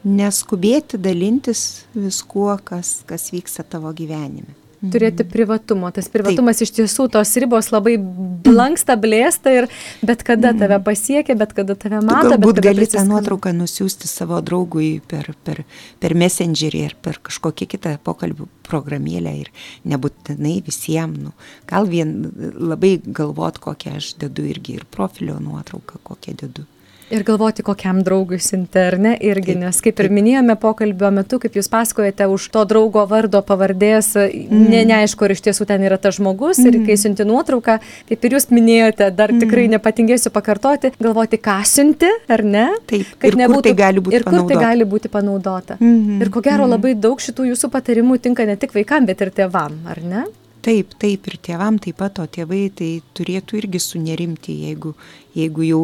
neskubėti 0.05 1.01
dalintis 1.01 1.87
viskuo, 1.97 2.53
kas, 2.63 3.01
kas 3.09 3.31
vyksta 3.33 3.65
tavo 3.65 3.93
gyvenime 3.97 4.66
turėti 4.81 5.23
mhm. 5.23 5.31
privatumo. 5.31 5.89
Tas 5.93 6.09
privatumas 6.13 6.59
Taip. 6.59 6.67
iš 6.67 6.73
tiesų, 6.77 7.07
tos 7.15 7.33
ribos 7.41 7.71
labai 7.73 7.95
blanksta, 7.97 8.97
blėsta 8.99 9.53
ir 9.53 9.69
bet 10.05 10.23
kada 10.27 10.51
mhm. 10.51 10.61
tave 10.61 10.79
pasiekia, 10.85 11.37
bet 11.39 11.55
kada 11.57 11.77
tave 11.79 12.01
mato. 12.05 12.35
Galbūt 12.35 12.61
gali 12.65 12.87
tą 12.91 13.03
nuotrauką 13.07 13.53
nusiųsti 13.57 14.09
savo 14.11 14.39
draugui 14.45 14.97
per, 15.07 15.31
per, 15.47 15.63
per 16.01 16.17
messengerį 16.17 16.85
ar 16.91 16.95
per 17.01 17.21
kažkokią 17.25 17.69
kitą 17.73 17.97
pokalbių 18.05 18.49
programėlę 18.67 19.35
ir 19.41 19.51
nebūtinai 19.87 20.57
visiems. 20.65 21.27
Nu, 21.27 21.33
gal 21.69 21.89
vien 21.89 22.13
labai 22.57 22.97
galvot, 23.01 23.61
kokią 23.63 23.97
aš 24.01 24.13
dedu 24.21 24.45
irgi 24.49 24.77
ir 24.81 24.89
profilio 24.91 25.39
nuotrauką, 25.41 26.03
kokią 26.05 26.37
dedu. 26.43 26.67
Ir 27.07 27.23
galvoti, 27.23 27.63
kokiam 27.63 28.01
draugui 28.03 28.35
siunti, 28.43 28.81
ar 28.83 28.97
ne, 28.99 29.13
irgi, 29.23 29.53
nes 29.55 29.77
kaip 29.83 30.01
ir 30.03 30.09
minėjome 30.11 30.57
pokalbio 30.59 31.07
metu, 31.15 31.37
kaip 31.39 31.53
jūs 31.55 31.69
pasakojate, 31.71 32.25
už 32.27 32.47
to 32.51 32.63
draugo 32.67 33.05
vardo 33.07 33.39
pavardės, 33.47 34.09
mm. 34.25 34.65
ne, 34.73 34.81
neaišku, 34.89 35.23
ar 35.23 35.31
iš 35.31 35.45
tiesų 35.45 35.69
ten 35.69 35.85
yra 35.87 35.95
tas 36.03 36.17
žmogus, 36.17 36.59
mm. 36.59 36.67
ir 36.67 36.89
kai 36.89 36.97
siunti 36.99 37.23
nuotrauką, 37.27 37.77
kaip 38.09 38.27
ir 38.27 38.35
jūs 38.35 38.49
minėjote, 38.51 39.07
dar 39.15 39.31
mm. 39.31 39.39
tikrai 39.45 39.63
nepatingėsiu 39.71 40.33
pakartoti, 40.35 40.91
galvoti, 40.99 41.39
ką 41.47 41.61
siunti, 41.69 42.09
ar 42.27 42.43
ne? 42.43 42.65
Taip, 42.91 43.13
kad 43.23 43.39
nebūtų, 43.39 43.69
tai 43.69 43.73
gali 43.85 44.03
būti 44.03 44.19
ir 44.19 44.27
kur 44.27 44.43
tai 44.51 44.59
gali 44.65 44.89
būti 44.95 45.13
panaudota. 45.13 45.79
Mm 45.79 45.95
-hmm. 45.95 46.25
Ir 46.25 46.33
ko 46.33 46.43
gero 46.43 46.67
mm. 46.67 46.75
labai 46.75 46.93
daug 47.07 47.23
šitų 47.23 47.47
jūsų 47.53 47.71
patarimų 47.71 48.19
tinka 48.19 48.43
ne 48.43 48.59
tik 48.59 48.75
vaikam, 48.75 49.07
bet 49.07 49.23
ir 49.23 49.31
tėvam, 49.31 49.79
ar 49.87 50.03
ne? 50.03 50.25
Taip, 50.67 50.97
taip, 50.99 51.29
ir 51.31 51.37
tėvam 51.39 51.77
taip 51.79 51.95
pat, 52.01 52.17
o 52.19 52.25
tėvai 52.27 52.65
tai 52.75 52.87
turėtų 53.15 53.55
irgi 53.61 53.79
sunerimti, 53.79 54.51
jeigu, 54.65 54.89
jeigu 55.31 55.63
jau, 55.63 55.83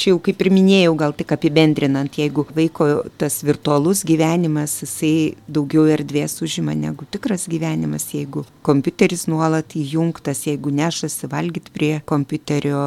čia 0.00 0.14
jau 0.14 0.20
kaip 0.24 0.40
ir 0.40 0.48
minėjau, 0.54 0.94
gal 1.02 1.12
tik 1.18 1.34
apibendrinant, 1.36 2.16
jeigu 2.16 2.46
vaiko 2.56 2.86
tas 3.20 3.42
virtualus 3.44 4.00
gyvenimas, 4.08 4.78
jisai 4.80 5.34
daugiau 5.44 5.84
erdvės 5.92 6.38
užima 6.40 6.72
negu 6.72 7.04
tikras 7.12 7.44
gyvenimas, 7.52 8.06
jeigu 8.16 8.46
kompiuteris 8.64 9.26
nuolat 9.28 9.76
įjungtas, 9.76 10.46
jeigu 10.48 10.72
nešasi 10.72 11.28
valgyti 11.28 11.74
prie 11.76 11.92
kompiuterio, 12.08 12.84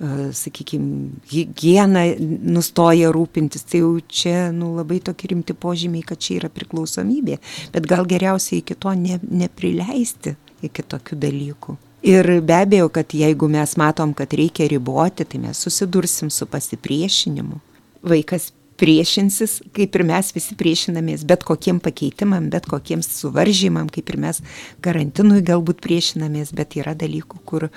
e, 0.00 0.30
sakykime, 0.40 1.18
higieną 1.34 2.06
nustoja 2.48 3.10
rūpintis, 3.12 3.68
tai 3.68 3.82
jau 3.84 3.98
čia 4.08 4.48
nu, 4.56 4.72
labai 4.78 5.02
tokie 5.04 5.34
rimti 5.34 5.52
požymiai, 5.52 6.08
kad 6.14 6.24
čia 6.24 6.38
yra 6.40 6.48
priklausomybė, 6.48 7.36
bet 7.76 7.90
gal 7.92 8.08
geriausiai 8.08 8.64
iki 8.64 8.78
to 8.80 8.96
ne, 8.96 9.20
neprileisti 9.44 10.38
iki 10.62 10.84
tokių 10.94 11.18
dalykų. 11.26 11.76
Ir 12.02 12.26
be 12.42 12.56
abejo, 12.64 12.88
kad 12.90 13.14
jeigu 13.14 13.46
mes 13.48 13.76
matom, 13.78 14.10
kad 14.14 14.32
reikia 14.34 14.66
riboti, 14.70 15.24
tai 15.24 15.38
mes 15.38 15.58
susidursim 15.62 16.32
su 16.34 16.48
pasipriešinimu. 16.50 17.60
Vaikas 18.02 18.50
priešinsis, 18.82 19.60
kaip 19.76 19.94
ir 19.94 20.02
mes 20.08 20.32
visi 20.34 20.56
priešinamės 20.58 21.22
bet 21.28 21.44
kokiem 21.46 21.78
pakeitimam, 21.82 22.48
bet 22.50 22.66
kokiems 22.70 23.06
suvaržymam, 23.20 23.86
kaip 23.92 24.10
ir 24.10 24.18
mes 24.24 24.42
karantinui 24.82 25.44
galbūt 25.46 25.82
priešinamės, 25.84 26.50
bet 26.58 26.74
yra 26.80 26.96
dalykų, 26.98 27.42
kur, 27.46 27.68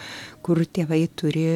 kur 0.41 0.63
tėvai 0.65 1.03
turi, 1.13 1.49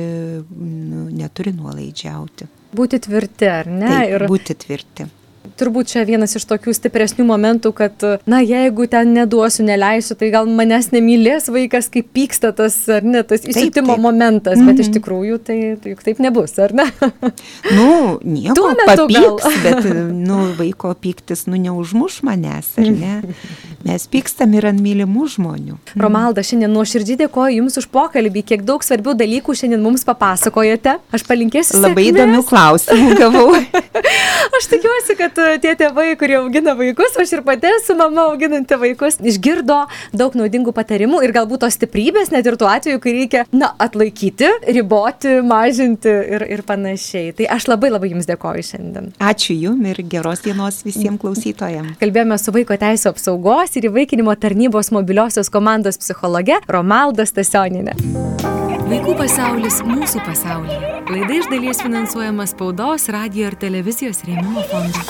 nu, 0.54 1.08
neturi 1.10 1.56
nuolaidžiauti. 1.58 2.50
Būti 2.78 3.02
tvirti, 3.02 3.50
ar 3.50 3.72
ne? 3.72 3.90
Taip, 3.90 4.12
ir 4.14 4.28
būti 4.30 4.58
tvirti 4.62 5.14
turbūt 5.60 5.92
čia 5.92 6.04
vienas 6.08 6.36
iš 6.38 6.46
tokių 6.50 6.74
stipresnių 6.76 7.26
momentų, 7.28 7.72
kad, 7.76 8.06
na, 8.30 8.40
jeigu 8.44 8.88
ten 8.92 9.14
neduosiu, 9.16 9.66
neleisiu, 9.68 10.16
tai 10.20 10.32
gal 10.34 10.48
manęs 10.48 10.92
nemylės 10.94 11.50
vaikas, 11.52 11.90
kaip 11.92 12.10
pyksta 12.16 12.52
tas, 12.56 12.78
ar 12.92 13.06
ne, 13.06 13.24
tas 13.28 13.44
įsitimo 13.44 13.98
momentas, 14.00 14.58
mm 14.58 14.64
-hmm. 14.64 14.72
bet 14.72 14.80
iš 14.80 14.90
mhm. 14.90 14.96
tikrųjų 14.98 15.40
tai, 15.44 15.60
tai 15.82 15.96
juk 15.96 16.04
taip 16.04 16.20
nebus, 16.24 16.56
ar 16.60 16.74
ne? 16.74 16.88
nu, 17.78 18.20
nieko, 18.24 18.56
Tuo 18.56 18.70
metu 18.76 19.08
papyks, 19.08 19.44
gal. 19.44 19.60
bet, 19.64 19.90
nu, 20.14 20.40
vaiko 20.58 20.94
pyktis, 20.94 21.48
nu, 21.48 21.56
neužmuš 21.56 22.22
manęs, 22.24 22.78
ar 22.78 22.92
ne? 22.92 23.22
Mes 23.88 24.08
pykstam 24.12 24.54
ir 24.54 24.66
ant 24.68 24.82
mylimų 24.84 25.26
žmonių. 25.36 25.78
Romalda, 25.96 26.44
šiandien 26.44 26.72
nuoširdžiai 26.76 27.22
dėkoju 27.24 27.60
Jums 27.60 27.78
už 27.80 27.88
pokalbį, 27.94 28.44
kiek 28.44 28.66
daug 28.68 28.84
svarbių 28.84 29.14
dalykų 29.22 29.56
šiandien 29.56 29.82
mums 29.82 30.04
papasakojate. 30.08 30.98
Aš 31.16 31.24
palinkėsiu. 31.24 31.80
Labai 31.80 32.04
sėkmės. 32.04 32.20
įdomių 32.20 32.42
klausimų 32.50 33.16
gavau. 33.20 33.48
Aš 34.60 34.68
tikiuosi, 34.74 35.16
kad 35.30 35.62
tie 35.62 35.74
tėvai, 35.78 36.14
kurie 36.20 36.38
augina 36.40 36.74
vaikus, 36.78 37.16
aš 37.20 37.34
ir 37.38 37.44
pati 37.46 37.70
esu 37.78 37.96
mama 37.98 38.28
auginanti 38.30 38.78
vaikus, 38.80 39.20
išgirdo 39.22 39.80
daug 40.16 40.36
naudingų 40.38 40.74
patarimų 40.76 41.22
ir 41.26 41.34
galbūt 41.36 41.64
tos 41.64 41.78
stiprybės, 41.78 42.32
net 42.34 42.48
ir 42.50 42.58
tuo 42.60 42.70
atveju, 42.72 43.02
kai 43.04 43.16
reikia, 43.16 43.46
na, 43.52 43.72
atlaikyti, 43.82 44.50
riboti, 44.76 45.40
mažinti 45.46 46.12
ir, 46.36 46.46
ir 46.58 46.64
panašiai. 46.68 47.34
Tai 47.38 47.50
aš 47.58 47.70
labai 47.72 47.94
labai 47.94 48.14
Jums 48.14 48.30
dėkoju 48.30 48.66
šiandien. 48.72 49.12
Ačiū 49.22 49.58
Jums 49.58 49.92
ir 49.92 50.02
geros 50.10 50.44
dienos 50.46 50.82
visiems 50.86 51.22
klausytojams. 51.24 51.98
Kalbėjome 52.02 52.40
su 52.42 52.56
vaiko 52.56 52.78
teisų 52.80 53.14
apsaugos 53.14 53.78
ir 53.78 53.90
įvaikinimo 53.92 54.36
tarnybos 54.40 54.94
mobiliosios 54.96 55.52
komandos 55.54 56.02
psichologe 56.02 56.58
Romalda 56.70 57.28
Stasioninė. 57.30 57.98
Vaikų 58.90 59.12
pasaulis 59.20 59.76
mūsų 59.86 60.24
pasaulyje. 60.26 60.80
Laida 61.12 61.36
iš 61.38 61.50
dalies 61.52 61.82
finansuojama 61.86 62.48
spaudos, 62.50 63.06
radio 63.14 63.52
ir 63.52 63.58
televizijos 63.62 64.24
rėmimo 64.26 64.66
fondo. 64.72 65.06